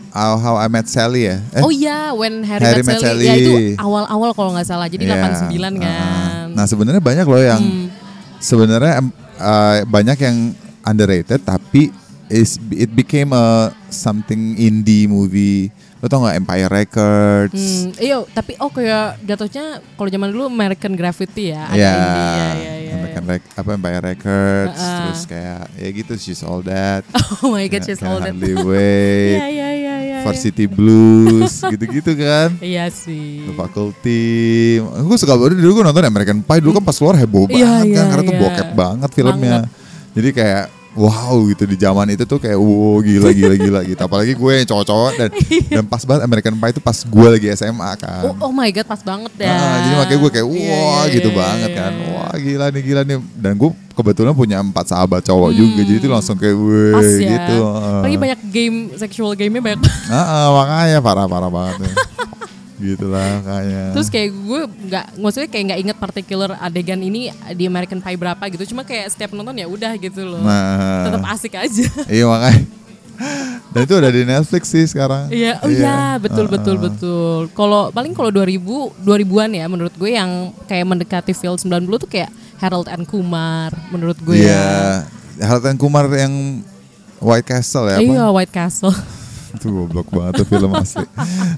[0.10, 1.40] How, How I Met Sally ya?
[1.50, 3.24] Eh, oh iya, When Harry, Harry Met Met Sally.
[3.24, 3.26] Sally.
[3.26, 4.86] Ya itu awal-awal kalau nggak salah.
[4.86, 5.18] Jadi iya.
[5.18, 5.90] 89 kan.
[5.90, 6.44] Uh-uh.
[6.52, 7.88] Nah sebenarnya banyak loh yang Hmm.
[8.38, 9.02] sebenarnya
[9.38, 10.38] eh, banyak yang
[10.84, 11.90] underrated tapi
[12.28, 15.72] is it became a something indie movie.
[16.02, 17.54] Lo tau gak Empire Records?
[17.54, 22.26] Hmm, iya, tapi oh kayak jatuhnya kalau zaman dulu American Graffiti ya, ada Ya, indie
[22.26, 22.92] ya, ya, ya.
[22.92, 24.98] American Rec- apa Empire Records, Uh-uh.
[25.00, 27.06] terus kayak ya gitu She's All That,
[27.46, 28.34] Oh my god, she's all that.
[28.34, 30.18] Hardly Wait, Iya, iya, iya, iya.
[30.22, 32.50] Varsity Blues, gitu-gitu kan.
[32.58, 33.46] Iya sih.
[33.46, 34.24] The Faculty,
[34.82, 37.86] gue suka banget dulu gue nonton American Pie dulu kan pas keluar heboh Iya, banget
[37.86, 38.42] iya, kan karena tuh iya.
[38.42, 39.38] bokep banget filmnya.
[39.62, 39.70] Banget.
[40.12, 44.02] Jadi kayak wow gitu di zaman itu tuh kayak wow gila gila gila gitu.
[44.02, 45.30] Apalagi gue yang cowok-cowok dan
[45.80, 48.22] dan pas banget American Pie itu pas gue lagi SMA kan.
[48.28, 49.50] Oh, oh my god, pas banget ya.
[49.50, 51.92] Ah, jadi makanya gue kayak Iya, wah iya, gitu iya, banget iya, kan.
[51.96, 52.08] iya.
[52.12, 53.18] Wah gila nih gila nih.
[53.34, 55.80] Dan gue kebetulan punya empat sahabat cowok juga.
[55.84, 56.96] Jadi itu langsung kayak weh Hmm.
[56.96, 57.30] Pas ya.
[57.30, 57.56] gitu.
[57.64, 58.02] Ah.
[58.04, 59.80] Lagi banyak game sexual game-nya banyak.
[60.08, 61.92] Ah, ah, makanya parah-parah banget tuh.
[62.82, 63.94] gitu lah makanya.
[63.94, 68.44] Terus kayak gue nggak, maksudnya kayak nggak inget particular adegan ini di American Pie berapa
[68.50, 68.74] gitu.
[68.74, 70.42] Cuma kayak setiap nonton ya udah gitu loh.
[70.42, 71.06] Nah.
[71.06, 71.86] Tetap asik aja.
[72.10, 72.64] Iya makanya.
[73.72, 75.30] Dan itu udah di Netflix sih sekarang.
[75.30, 77.40] Iya, oh iya, betul Ah, betul betul.
[77.54, 78.58] Kalau paling kalau 2000
[79.00, 84.18] 2000-an ya menurut gue yang kayak mendekati film 90 tuh kayak Harold and Kumar menurut
[84.20, 85.06] gue Iya.
[85.38, 85.46] ya.
[85.46, 86.66] Harold and Kumar yang
[87.22, 88.34] White Castle ya Iya?
[88.34, 88.92] White Castle.
[89.52, 91.06] Itu goblok banget tuh film asli.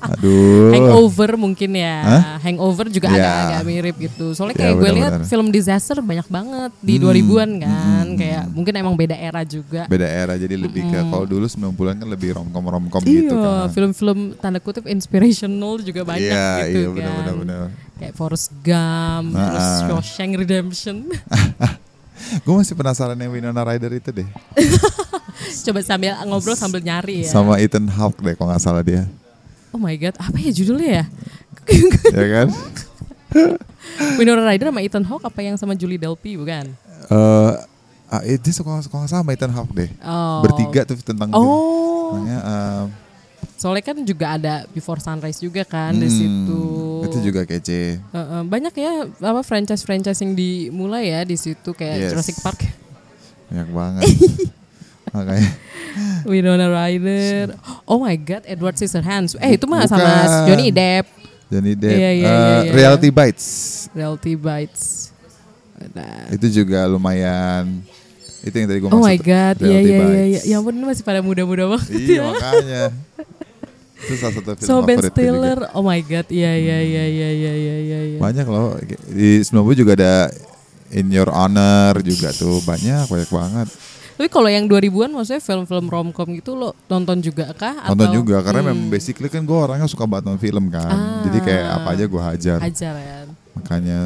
[0.01, 0.71] Aduh.
[0.71, 1.95] Hangover mungkin ya.
[1.99, 2.21] Hah?
[2.39, 3.15] Hangover juga Iya.
[3.15, 4.25] agak agak mirip gitu.
[4.31, 8.05] Soalnya Iya, kayak gue lihat film disaster banyak banget di Hmm, 2000-an kan.
[8.13, 9.85] Kayak mungkin emang beda era juga.
[9.85, 13.67] Beda era jadi lebih ke kalau dulu 90-an kan lebih romcom romcom iya, gitu kan.
[13.69, 16.95] film-film tanda kutip inspirational juga banyak Iya, gitu iya kan.
[16.95, 17.65] benar-benar benar.
[17.93, 19.79] Kayak Forrest Gump, terus Ah.
[19.87, 20.97] Shawshank Redemption.
[22.43, 24.27] Gue masih penasaran yang Winona Ryder itu deh.
[25.65, 27.31] Coba sambil ngobrol sambil nyari ya.
[27.31, 29.07] Sama Ethan Hawke deh kalau nggak salah dia.
[29.73, 31.05] Oh my god, apa ya judulnya ya?
[32.17, 32.47] ya kan?
[34.21, 36.69] Winona Ryder sama Ethan Hawke apa yang sama Julie Delpy bukan?
[37.09, 37.53] Eh
[38.13, 39.89] ah, eh, dia suka suka nggak sama Ethan Hawke deh.
[40.05, 40.45] Oh.
[40.45, 42.13] Bertiga tuh tentang Oh.
[42.13, 42.83] Makanya, eh,
[43.57, 46.63] Soalnya kan juga ada Before Sunrise juga kan di hmm, situ.
[47.07, 47.99] Itu juga kece.
[48.11, 52.09] Uh, uh, banyak ya apa franchise-franchise yang dimulai ya di situ kayak Yes.
[52.11, 52.59] Jurassic Park,
[53.47, 54.03] Banyak banget.
[55.13, 55.49] Makanya
[56.29, 57.53] Winona Ryder.
[57.85, 59.37] Oh my God, Edward Scissorhands.
[59.37, 59.93] Eh itu mah Bukan.
[59.93, 60.11] sama
[60.45, 61.05] Johnny Depp,
[61.47, 61.93] Johnny Depp.
[61.93, 62.33] Iya, Eh, iya,
[62.65, 62.71] iya.
[62.73, 63.45] Reality Bites.
[63.93, 65.13] Reality Bites.
[65.93, 66.31] Nah.
[66.31, 67.83] Itu juga lumayan.
[68.41, 69.05] Itu yang tadi gue Oh maksud.
[69.05, 70.39] my God, iya iya iya.
[70.43, 71.87] Ya ampun ini masih pada muda-muda banget.
[71.93, 72.83] Iya makanya.
[74.03, 75.11] Itu salah satu film So Ben gue juga.
[75.13, 77.99] Stiller, oh my God, iya iya iya iya iya iya iya.
[78.09, 78.17] iya.
[78.19, 78.75] Banyak loh.
[79.07, 80.15] Di 90 juga ada
[80.91, 82.59] In Your Honor juga tuh.
[82.61, 83.67] Banyak, banyak banget.
[84.13, 87.89] Tapi kalau yang 2000-an maksudnya film-film romcom gitu lo nonton juga kah?
[87.89, 88.37] Nonton Atau- juga.
[88.39, 90.85] Karena Hmm, memang basically kan gue orangnya suka banget nonton film kan.
[90.87, 91.21] Ah.
[91.25, 92.57] Jadi kayak apa aja gue hajar.
[92.61, 93.17] Hajar ya.
[93.53, 93.99] Makanya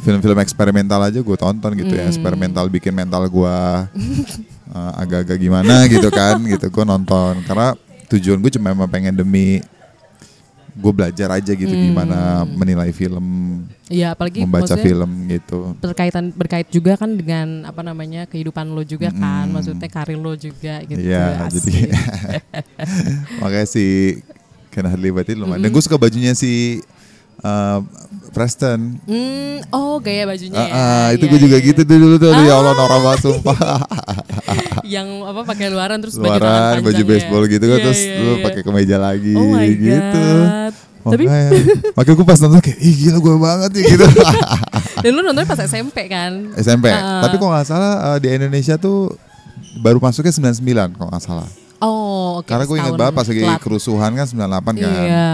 [0.00, 2.04] film-film eksperimental aja gue tonton gitu ya.
[2.04, 2.12] Hmm.
[2.12, 3.56] Eksperimental bikin mental gue
[4.74, 6.36] uh, agak-agak gimana gitu kan.
[6.44, 7.40] gitu gue nonton.
[7.42, 7.72] Karena
[8.08, 9.64] tujuan gue cuma emang pengen demi
[10.72, 11.92] gue belajar aja gitu Hmm.
[11.92, 13.26] gimana menilai film,
[13.92, 15.76] Iya, apalagi membaca film gitu.
[15.76, 19.52] berkaitan berkait juga kan dengan apa namanya kehidupan lo juga kan, Mm.
[19.52, 20.96] maksudnya karir lo juga gitu.
[20.96, 21.76] Iya, jadi
[23.40, 24.16] makanya si
[24.72, 25.60] Ken Hadley lumayan.
[25.60, 26.80] Dan gue suka bajunya si
[27.44, 27.84] uh,
[28.32, 28.96] Preston.
[29.04, 30.72] Hmm, oh gaya bajunya Ah, ya.
[30.72, 31.66] ah, itu Iya, gue juga iya.
[31.68, 32.28] gitu tuh dulu tuh.
[32.28, 32.78] Aduh, Ya Allah Ah.
[32.78, 33.56] norak banget sumpah.
[34.88, 37.50] Yang apa pakai luaran terus baju Luaran, baju baseball ya.
[37.50, 38.42] gitu kan Iya, terus iya, lu iya.
[38.42, 40.24] pakai kemeja lagi Oh my gitu.
[40.24, 40.74] God.
[41.02, 41.24] Tapi
[41.92, 44.06] Makanya, gue pas nonton kayak, ih gila gue banget nih gitu.
[45.02, 46.54] dan lu nontonnya pas SMP kan?
[46.54, 46.86] SMP.
[46.88, 47.18] Ah.
[47.20, 49.10] Tapi kalau nggak salah uh, di Indonesia tuh
[49.78, 50.62] baru masuknya 99
[50.94, 51.48] kalau nggak salah.
[51.82, 52.46] Oh, oke.
[52.46, 53.58] Karena gue inget setahun banget pas lagi telat.
[53.58, 54.38] kerusuhan kan 98
[54.78, 55.02] kan.
[55.02, 55.30] Iya.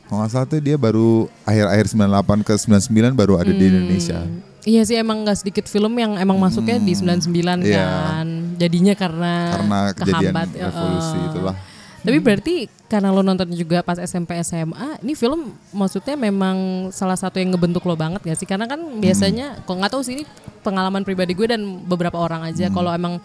[0.00, 1.10] Kalau nggak salah tuh dia baru
[1.42, 3.70] akhir-akhir 98 ke 99 baru ada di Hmm.
[3.74, 4.18] Indonesia.
[4.60, 7.82] Iya sih emang gak sedikit film yang emang masuknya di 99 Iya.
[7.82, 8.28] kan.
[8.54, 11.26] Jadinya karena Karena kejadian kehambat, ya, revolusi eh.
[11.26, 11.56] itulah.
[11.98, 12.54] Tapi berarti
[12.86, 16.56] karena lo nonton juga pas SMP SMA, ini film maksudnya memang
[16.88, 18.46] salah satu yang ngebentuk lo banget gak sih?
[18.46, 19.00] Karena kan Hmm.
[19.00, 20.24] biasanya, kok nggak tahu sih ini
[20.60, 22.50] pengalaman pribadi gue dan beberapa orang Hmm.
[22.50, 22.68] aja.
[22.68, 23.18] Kalau emang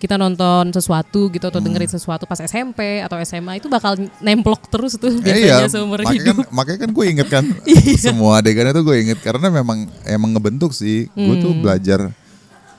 [0.00, 4.96] kita nonton sesuatu gitu atau dengerin sesuatu pas SMP atau SMA itu bakal nemplok terus
[4.96, 6.36] tuh Eh, biasanya iya, seumur makanya hidup.
[6.40, 7.44] kan, makanya kan gue inget kan
[8.02, 11.06] semua adegannya tuh gue inget karena memang emang ngebentuk sih.
[11.12, 11.60] Gue tuh Hmm.
[11.60, 12.00] belajar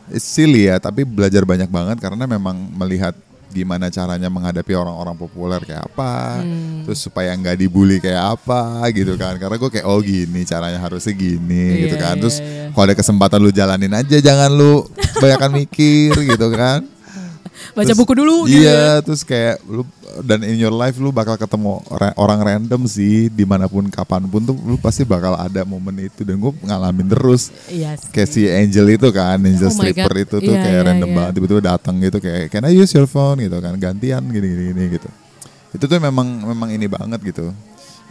[0.10, 3.13] it's silly ya, tapi belajar banyak banget karena memang melihat
[3.47, 6.88] gimana caranya menghadapi orang-orang populer kayak apa, Hmm.
[6.88, 9.36] terus supaya nggak dibully kayak apa gitu kan.
[9.36, 12.15] Karena gue kayak oh gini caranya harusnya gini gitu Iya, kan.
[12.15, 12.72] iya, Terus iya.
[12.72, 16.82] kalau ada kesempatan lu jalanin aja, jangan lu kebanyakan mikir gitu kan.
[17.76, 18.60] Baca Terus- buku dulu gitu.
[18.60, 19.84] Iya, terus kayak lu
[20.20, 24.24] dan in your life lu bakal ketemu ra- orang random sih di mana pun kapan
[24.24, 28.10] pun tuh lu pasti bakal ada momen itu dan gue ngalamin terus Iya sih.
[28.10, 31.16] kayak si Angel itu kan Angel Oh stripper itu tuh Iya, kayak iya, random iya.
[31.16, 34.64] banget tiba-tiba datang gitu kayak can I use your phone gitu kan gantian gini gini,
[34.70, 35.10] gini gitu
[35.72, 37.56] itu tuh memang memang ini banget gitu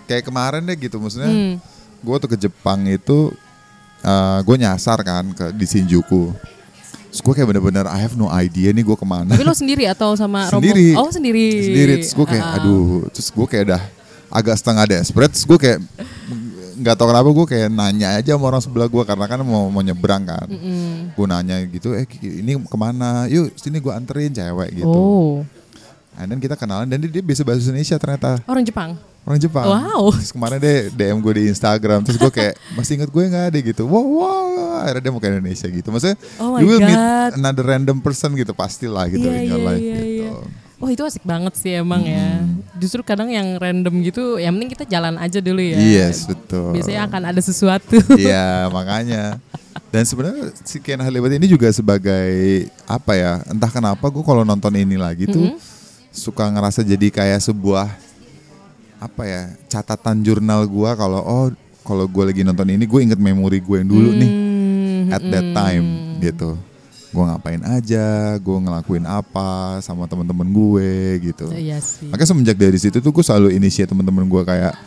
[0.04, 1.54] kayak kemarin deh gitu maksudnya Hmm.
[1.98, 3.28] gue tuh ke Jepang itu
[4.40, 6.32] gue nyasar kan ke di Shinjuku
[7.10, 9.84] Terus gue kayak bener-bener I have no idea nih gue ke mana Tapi lo sendiri
[9.84, 10.94] atau sama sendiri?
[10.94, 11.46] Oh sendiri.
[11.60, 12.56] sendiri terus gue kayak Ah.
[12.56, 13.82] aduh terus gue kayak udah
[14.30, 15.78] agak setengah desperate terus gue kayak
[16.76, 19.82] nggak tahu kenapa gue kayak nanya aja sama orang sebelah gue karena kan mau mau
[19.82, 20.46] nyebrang kan
[21.10, 25.42] gue nanya gitu eh ini ke mana yuk sini gue anterin cewek gitu Oh.
[26.14, 28.94] and then kita kenalan dan dia, dia bisa bahasa Indonesia ternyata Orang Jepang.
[29.22, 30.10] Orang Jepang Wow.
[30.16, 33.62] terus kemarin dia DM gue di Instagram terus gue kayak masih inget gue nggak deh
[33.62, 34.48] gitu wow wow
[34.80, 37.30] akhirnya dia mau ke Indonesia gitu maksudnya Oh you will meet God.
[37.36, 40.32] another random person gitu pastilah gitu Iya, in your iya, life iya, gitu iya.
[40.80, 42.40] Wah itu asik banget sih emang ya.
[42.80, 45.76] Justru kadang yang random gitu, yang penting kita jalan aja dulu ya.
[45.76, 46.72] Yes, betul.
[46.72, 48.00] Biasanya akan ada sesuatu.
[48.16, 49.36] Iya, makanya.
[49.92, 53.44] Dan sebenarnya si Ken Halibut ini juga sebagai apa ya?
[53.52, 55.52] Entah kenapa gue kalau nonton ini lagi tuh
[56.08, 57.84] suka ngerasa jadi kayak sebuah
[59.00, 59.42] apa ya?
[59.72, 61.46] Catatan jurnal gue kalau oh
[61.80, 64.50] kalau gue lagi nonton ini gue inget memori gue yang dulu nih
[65.10, 65.86] Hmm, at that time
[66.22, 66.54] gitu.
[67.10, 71.50] Gue ngapain aja, gue ngelakuin apa sama teman-teman gue gitu.
[71.50, 72.06] Iya sih.
[72.06, 74.78] Makanya semenjak dari situ tuh gue selalu inisiat teman-teman gue kayak,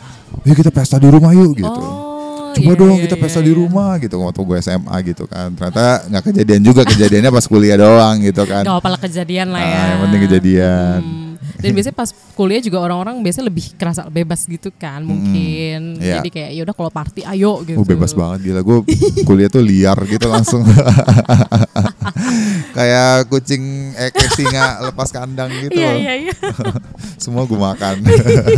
[0.48, 1.68] yuk kita pesta di rumah yuk gitu.
[1.68, 3.46] Oh, Coba iya, dong iya, kita iya, pesta iya.
[3.50, 5.52] di rumah gitu waktu gue SMA gitu kan.
[5.52, 8.62] Ternyata nggak kejadian juga kejadiannya pas kuliah doang gitu kan.
[8.64, 9.76] Gak apa-apa lah kejadian lah ya.
[9.76, 11.00] Ah, yang penting kejadian.
[11.04, 11.23] Hmm.
[11.64, 15.96] Dan biasanya pas kuliah juga orang-orang biasanya lebih kerasa bebas gitu kan mungkin.
[15.96, 16.18] Iya.
[16.18, 17.76] Jadi kayak yaudah kalau party ayo gitu.
[17.76, 18.76] Oh bebas banget gila gue
[19.22, 20.62] kuliah tuh liar gitu langsung
[22.76, 25.96] kayak kucing eh singa lepas kandang gitu Iya loh.
[25.96, 26.32] iya iya.
[27.22, 27.94] semua gue makan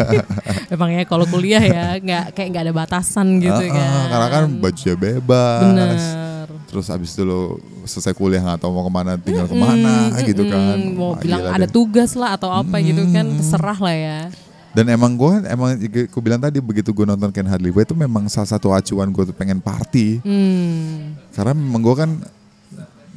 [0.72, 3.86] Emang ya kalau kuliah ya nggak kayak nggak ada batasan gitu Ah, kan.
[3.86, 5.88] ah, karena kan bajunya bebas Bener.
[6.66, 10.42] terus abis itu lo selesai kuliah nggak tahu mau ke mana tinggal ke mana gitu
[10.44, 10.76] kan.
[10.76, 11.72] Hmm, mau Wah, bilang ada deh.
[11.72, 14.20] tugas lah atau apa gitu kan terserah lah ya.
[14.76, 18.28] dan emang gue emang gue bilang tadi begitu gue nonton Ken Hadley Boy itu memang
[18.28, 20.20] salah satu acuan gue tuh pengen party.
[20.20, 21.16] Hmm.
[21.32, 22.10] karena memang gue kan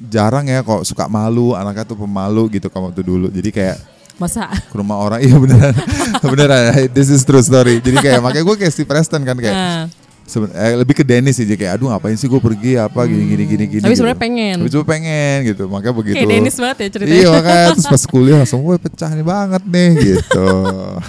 [0.08, 3.28] jarang ya kok suka malu anaknya tuh pemalu gitu kamu tuh dulu.
[3.28, 3.78] Jadi kayak
[4.16, 4.48] Masa?
[4.52, 5.76] ke rumah orang iya beneran
[6.24, 6.64] beneran
[6.96, 7.84] this is true story.
[7.84, 9.84] Jadi kayak makanya gue kayak Steve Preston kan kayak Nah,
[10.30, 13.44] Seben- eh, lebih ke Dennis sih kayak aduh ngapain sih gue pergi apa gini gini
[13.46, 14.00] gini gini Tapi gitu.
[14.00, 14.56] sebenarnya pengen.
[14.56, 17.18] tapi cuma pengen gitu makanya begitu kayak Dennis banget ya ceritanya.
[17.18, 20.48] iya makanya terus pas kuliah langsung gue pecah nih banget nih gitu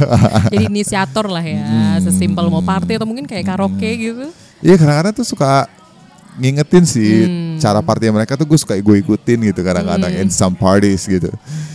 [0.50, 2.00] Jadi inisiator lah ya, Hmm.
[2.02, 4.26] sesimpel mau party atau mungkin kayak karaoke gitu.
[4.58, 5.68] iya kadang-kadang tuh suka
[6.36, 7.58] ngingetin sih Hmm.
[7.58, 11.28] cara party mereka tuh gue suka gue ikutin gitu kadang-kadang in some parties gitu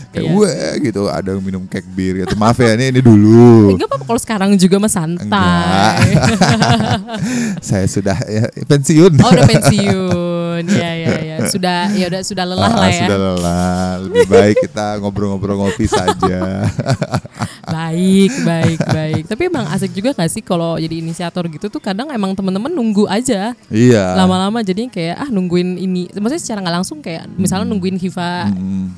[0.10, 0.32] kayak Iya.
[0.32, 0.50] wah
[0.80, 4.18] gitu ada yang minum cake bir gitu maaf ya ini ini dulu Enggak apa-apa kalau
[4.18, 6.08] sekarang juga mah santai.
[7.68, 12.66] saya sudah ya, pensiun Oh udah pensiun, ya ya ya sudah ya udah sudah lelah
[12.66, 13.00] Ah, lah ya.
[13.02, 13.86] Sudah lelah.
[14.02, 16.64] Lebih baik kita ngobrol-ngobrol ngopi saja.
[17.94, 19.24] Baik baik baik.
[19.30, 23.06] Tapi emang asik juga gak sih kalau jadi inisiator gitu tuh kadang emang temen-temen nunggu
[23.06, 23.54] aja.
[23.70, 24.04] iya.
[24.18, 26.10] Lama-lama jadinya kayak ah nungguin ini.
[26.16, 28.50] Maksudnya secara nggak langsung kayak misalnya nungguin Hiva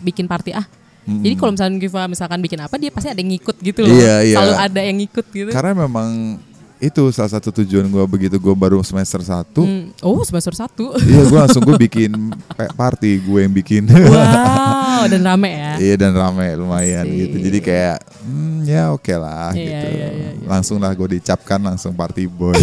[0.04, 0.66] bikin party ah.
[1.08, 3.96] Jadi kalau misalnya Hiva misalkan bikin apa dia pasti ada yang ngikut gitu loh.
[3.96, 4.36] Iya, iya.
[4.36, 5.52] Selalu ada yang ngikut gitu.
[5.56, 6.36] Karena memang
[6.78, 9.66] itu salah satu tujuan gue begitu gue baru semester satu.
[9.66, 9.90] Hmm.
[10.00, 10.94] Oh semester satu.
[10.96, 12.14] Iya gue langsung gue bikin
[12.80, 13.84] party gue yang bikin.
[13.90, 15.74] wow dan rame ya.
[15.78, 17.18] Iya dan rame lumayan Asik.
[17.18, 17.36] gitu.
[17.44, 19.88] Jadi kayak hmm, ya oke lah Iya, gitu.
[19.88, 20.46] iya, iya, iya.
[20.46, 22.54] Langsung lah gue dicapkan langsung party boy.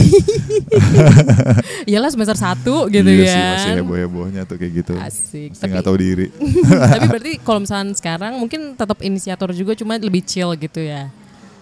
[1.85, 3.29] Iyalah semester satu gitu iya ya.
[3.29, 4.95] sih masih heboh hebohnya tuh kayak gitu.
[4.97, 5.55] Asik.
[5.55, 6.27] Tapi- nggak tahu diri.
[6.93, 11.11] Tapi berarti kalau misalnya sekarang mungkin tetap inisiator juga cuma lebih chill gitu ya.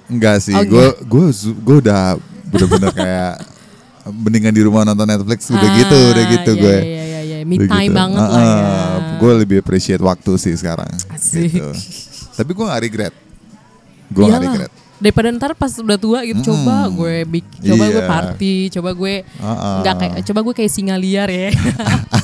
[0.06, 1.26] Enggak sih, Oh, gue gue
[1.56, 2.18] gue udah
[2.52, 3.32] bener-bener kayak
[4.04, 6.76] mendingan di rumah nonton Netflix udah Ah, gitu, udah gitu iya, gue.
[6.76, 8.66] Iya iya iya, me time banget lah ya.
[9.16, 10.90] Gue lebih appreciate waktu sih sekarang.
[11.08, 11.50] Asik.
[11.50, 11.70] Gitu.
[12.32, 13.14] Tapi gue gak regret.
[14.08, 14.72] Gue gak regret.
[14.98, 18.06] Daripada ntar pas udah tua gitu coba gue bik- coba gue Iya.
[18.08, 21.50] party, coba gue Ah, nggak kayak coba gue kayak singa liar ya.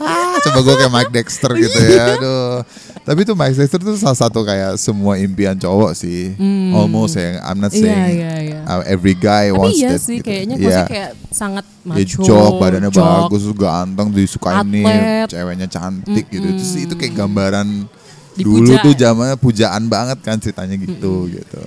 [0.00, 2.04] Ah, coba gue kayak Mike Dexter gitu ya.
[2.14, 2.54] Aduh.
[3.00, 6.34] Tapi tuh Mike Dexter tuh salah satu kayak semua impian cowok sih.
[6.70, 7.42] Almost ya.
[7.42, 8.60] I'm not Iya saying iya iya.
[8.64, 10.00] uh, every guy Tapi wants iya that.
[10.00, 10.26] sih gitu.
[10.26, 10.62] kayaknya Iya.
[10.62, 12.20] maksudnya kayak sangat Ya macho.
[12.20, 13.00] jok, badannya jok.
[13.00, 15.26] bagus, ganteng, disukain nih, Atlet.
[15.28, 16.46] ceweknya cantik gitu.
[16.46, 17.68] Itu sih itu kayak gambaran
[18.32, 18.80] Dulu Dipuja.
[18.80, 21.60] tuh zamannya pujaan banget kan ceritanya gitu gitu.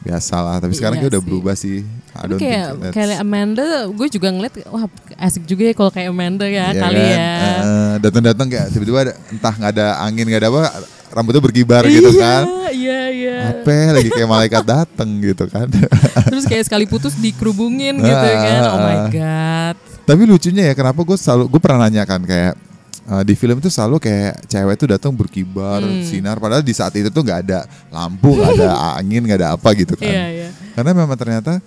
[0.00, 1.26] Biasalah, tapi sekarang Iya kayak udah sih.
[1.26, 1.78] berubah sih.
[2.12, 4.84] Tapi kayak kayak Amanda, gue juga ngeliat wah
[5.18, 7.08] asik juga ya kalau kayak Amanda ya Iya kali kan?
[7.10, 7.32] ya.
[7.58, 10.62] Eh, datang-datang kayak tiba-tiba ada, entah nggak ada angin nggak ada apa
[11.10, 13.36] rambutnya berkibar gitu kan Iya iya.
[13.54, 15.68] apa lagi kayak malaikat datang gitu kan
[16.32, 18.60] Terus kayak sekali putus dikerubungin gitu Ah, kan.
[18.66, 19.04] Oh my ah.
[19.08, 19.76] god.
[20.02, 22.56] tapi lucunya ya kenapa gue selalu gue pernah nanya kan kayak
[23.04, 26.00] eh, di film itu selalu kayak cewek tuh datang berkibar Hmm.
[26.02, 29.68] sinar padahal di saat itu tuh nggak ada lampu nggak ada angin nggak ada apa
[29.74, 30.48] gitu kan Iya iya.
[30.72, 31.60] karena memang ternyata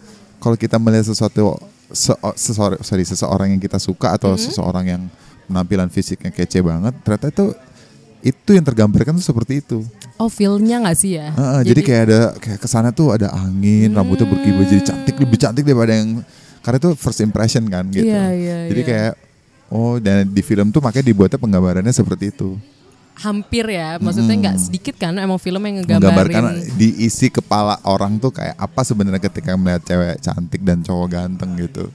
[0.45, 1.57] kalau kita melihat sesuatu
[1.89, 4.45] se- sesor- sorry, seseorang yang kita suka atau Mm-hmm.
[4.45, 5.01] seseorang yang
[5.49, 7.45] penampilan fisiknya kece banget ternyata itu
[8.21, 9.81] itu yang tergambarkan tuh seperti itu
[10.15, 11.27] Oh feel-nya gak sih ya?
[11.35, 15.35] Heeh, jadi, kayak ada kayak ke sana tuh ada angin, rambutnya berkibar jadi cantik lebih
[15.35, 16.23] cantik daripada yang
[16.63, 18.07] karena itu first impression kan gitu.
[18.07, 18.87] Iya, iya, jadi iya.
[18.87, 19.13] kayak
[19.67, 22.55] oh dan di film tuh makanya dibuatnya penggambarannya seperti itu.
[23.15, 26.75] Hampir ya, maksudnya nggak sedikit kan emang film yang Menggambarkan ngegambarin.
[26.75, 31.87] diisi kepala orang tuh kayak apa sebenarnya ketika melihat cewek cantik dan cowok ganteng gitu.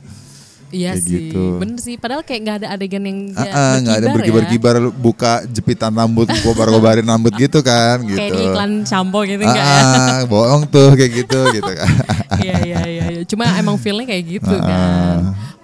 [0.70, 1.58] Iya kayak sih, gitu.
[1.58, 1.98] bener sih.
[1.98, 4.14] Padahal kayak nggak ada adegan yang ya, ah, nggak ada ya.
[4.14, 8.14] berkibar-kibar lu buka jepitan rambut, kobar-kobarin rambut gitu kan gitu.
[8.14, 9.74] Kayak di iklan shampoo gitu Ah, enggak ya?
[9.74, 11.90] ah, bohong tuh kayak gitu gitu kan.
[12.38, 13.04] Iya iya iya.
[13.10, 13.22] iya.
[13.26, 15.16] Cuma emang feelnya kayak gitu Ah, kan.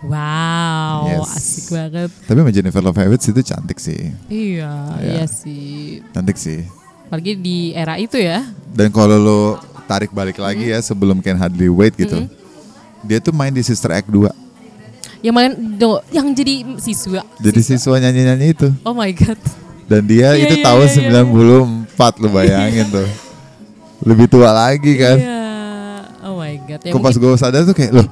[0.07, 1.29] Wow, Yes.
[1.35, 2.11] asik banget.
[2.23, 4.15] Tapi sama Jennifer Love Hewitt itu cantik sih.
[4.27, 5.13] Iya, Iya.
[5.19, 6.01] iya sih.
[6.11, 6.63] Cantik sih.
[7.07, 8.47] Apalagi di era itu ya.
[8.71, 9.41] Dan kalau lo
[9.87, 12.27] tarik balik lagi ya sebelum Ken Hardly Wait gitu.
[13.03, 14.31] Dia tuh main di Sister Act 2.
[15.23, 17.23] Yang main do, yang jadi siswa.
[17.39, 18.69] Jadi siswa nyanyi-nyanyi itu.
[18.83, 19.39] Oh my god.
[19.87, 21.23] Dan dia Iya, itu iya, tahun iya, iya.
[21.23, 23.09] 94 lo bayangin tuh.
[24.03, 25.19] Lebih tua lagi kan.
[25.19, 25.43] Iya.
[26.23, 26.81] Oh my god.
[26.83, 28.07] Ya Kok pas gue sadar tuh kayak loh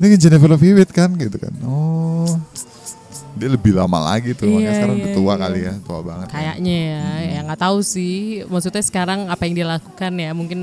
[0.00, 1.52] ini Jennifer Love Hewitt kan gitu kan.
[1.62, 2.26] Oh.
[3.32, 4.48] Dia lebih lama lagi tuh.
[4.48, 5.34] Makanya Iya, sekarang iya, udah tua iya.
[5.38, 5.72] kali ya.
[5.80, 6.26] Tua banget.
[6.26, 6.34] kan.
[6.34, 8.16] Kayaknya ya, ya nggak tahu sih.
[8.44, 10.60] Maksudnya sekarang apa yang dia lakukan ya, mungkin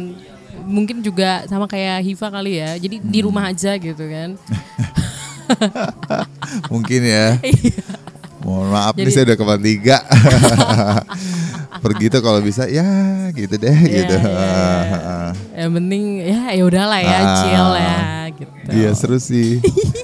[0.67, 2.69] mungkin juga sama kayak Hiva kali ya.
[2.75, 3.25] Jadi di Hmm.
[3.25, 4.29] rumah aja gitu kan.
[6.67, 7.25] Mungkin ya.
[8.43, 9.03] Mohon maaf nih Iya.
[9.03, 9.97] Jadi- saya udah kepala tiga.
[11.77, 12.83] Pergi tuh kalau bisa ya
[13.31, 14.15] gitu deh Iya, gitu.
[14.17, 17.35] iya, Yang penting ya ya udahlah ya, Ah.
[17.37, 17.97] chill ya
[18.37, 18.69] gitu.
[18.69, 19.57] Iya seru sih.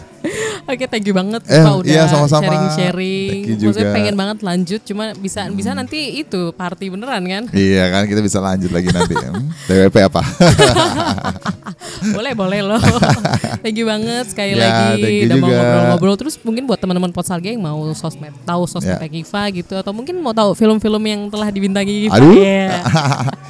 [0.69, 2.47] Oke, thank you banget Eh, Pak udah iya, sama-sama.
[2.47, 3.32] sharing-sharing.
[3.45, 3.81] Maksudnya juga.
[3.83, 3.93] Hmm.
[3.93, 7.43] pengen banget lanjut, cuma bisa bisa nanti itu party beneran kan?
[7.51, 9.15] iya kan kita bisa lanjut lagi nanti.
[9.23, 10.21] Hmm, DWP apa?
[12.15, 12.81] boleh boleh loh.
[13.63, 16.15] thank you banget sekali Ya, lagi udah mau ngobrol-ngobrol.
[16.19, 19.09] Terus mungkin buat teman-teman Potsalga yang mau sosmed, tahu sosmed Ya.
[19.09, 22.13] Kiva gitu, atau mungkin mau tahu film-film yang telah dibintangi Kiva.
[22.13, 22.33] Aduh.
[22.35, 22.81] Iya.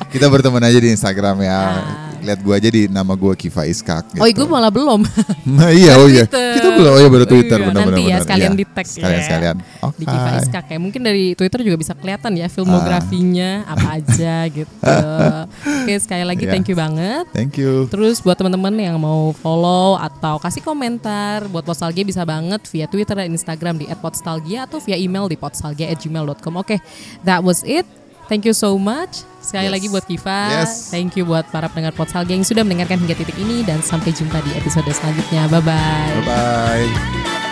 [0.07, 1.51] kita berteman aja di Instagram ya.
[1.51, 1.75] Ah.
[2.23, 4.15] Lihat gua aja di nama gua Kiva Iskak.
[4.15, 4.23] Gitu.
[4.23, 5.03] Oh, gue malah belum.
[5.43, 6.23] Nah, iya, oh iya.
[6.23, 6.55] Twitter.
[6.55, 7.91] Kita belum, oh iya baru Twitter, Iya, benar-benar.
[7.91, 8.23] Nanti ya benar.
[8.23, 9.25] sekalian Iya, di tag Sekalian ya.
[9.27, 9.55] sekalian.
[9.89, 9.99] Oke.
[9.99, 10.77] Di Kiva ya.
[10.79, 14.99] Mungkin dari Twitter juga bisa kelihatan ya filmografinya apa aja gitu.
[15.83, 16.51] Oke, sekali lagi Iya.
[16.53, 17.25] thank you banget.
[17.31, 17.87] Thank you.
[17.87, 23.15] Terus buat teman-teman yang mau follow atau kasih komentar buat Podstalgia bisa banget via Twitter
[23.15, 26.53] dan Instagram di @podstalgia atau via email di podstalgia@gmail.com.
[26.59, 26.79] Oke,
[27.23, 27.83] that was it.
[28.31, 29.27] Thank you so much.
[29.43, 29.73] Sekali Yes.
[29.75, 30.63] lagi buat Kiva.
[30.63, 30.87] Yes.
[30.87, 34.39] Thank you buat para pendengar Podstalgia yang sudah mendengarkan hingga titik ini dan sampai jumpa
[34.39, 35.51] di episode selanjutnya.
[35.51, 36.11] Bye bye.
[36.23, 37.42] Bye bye.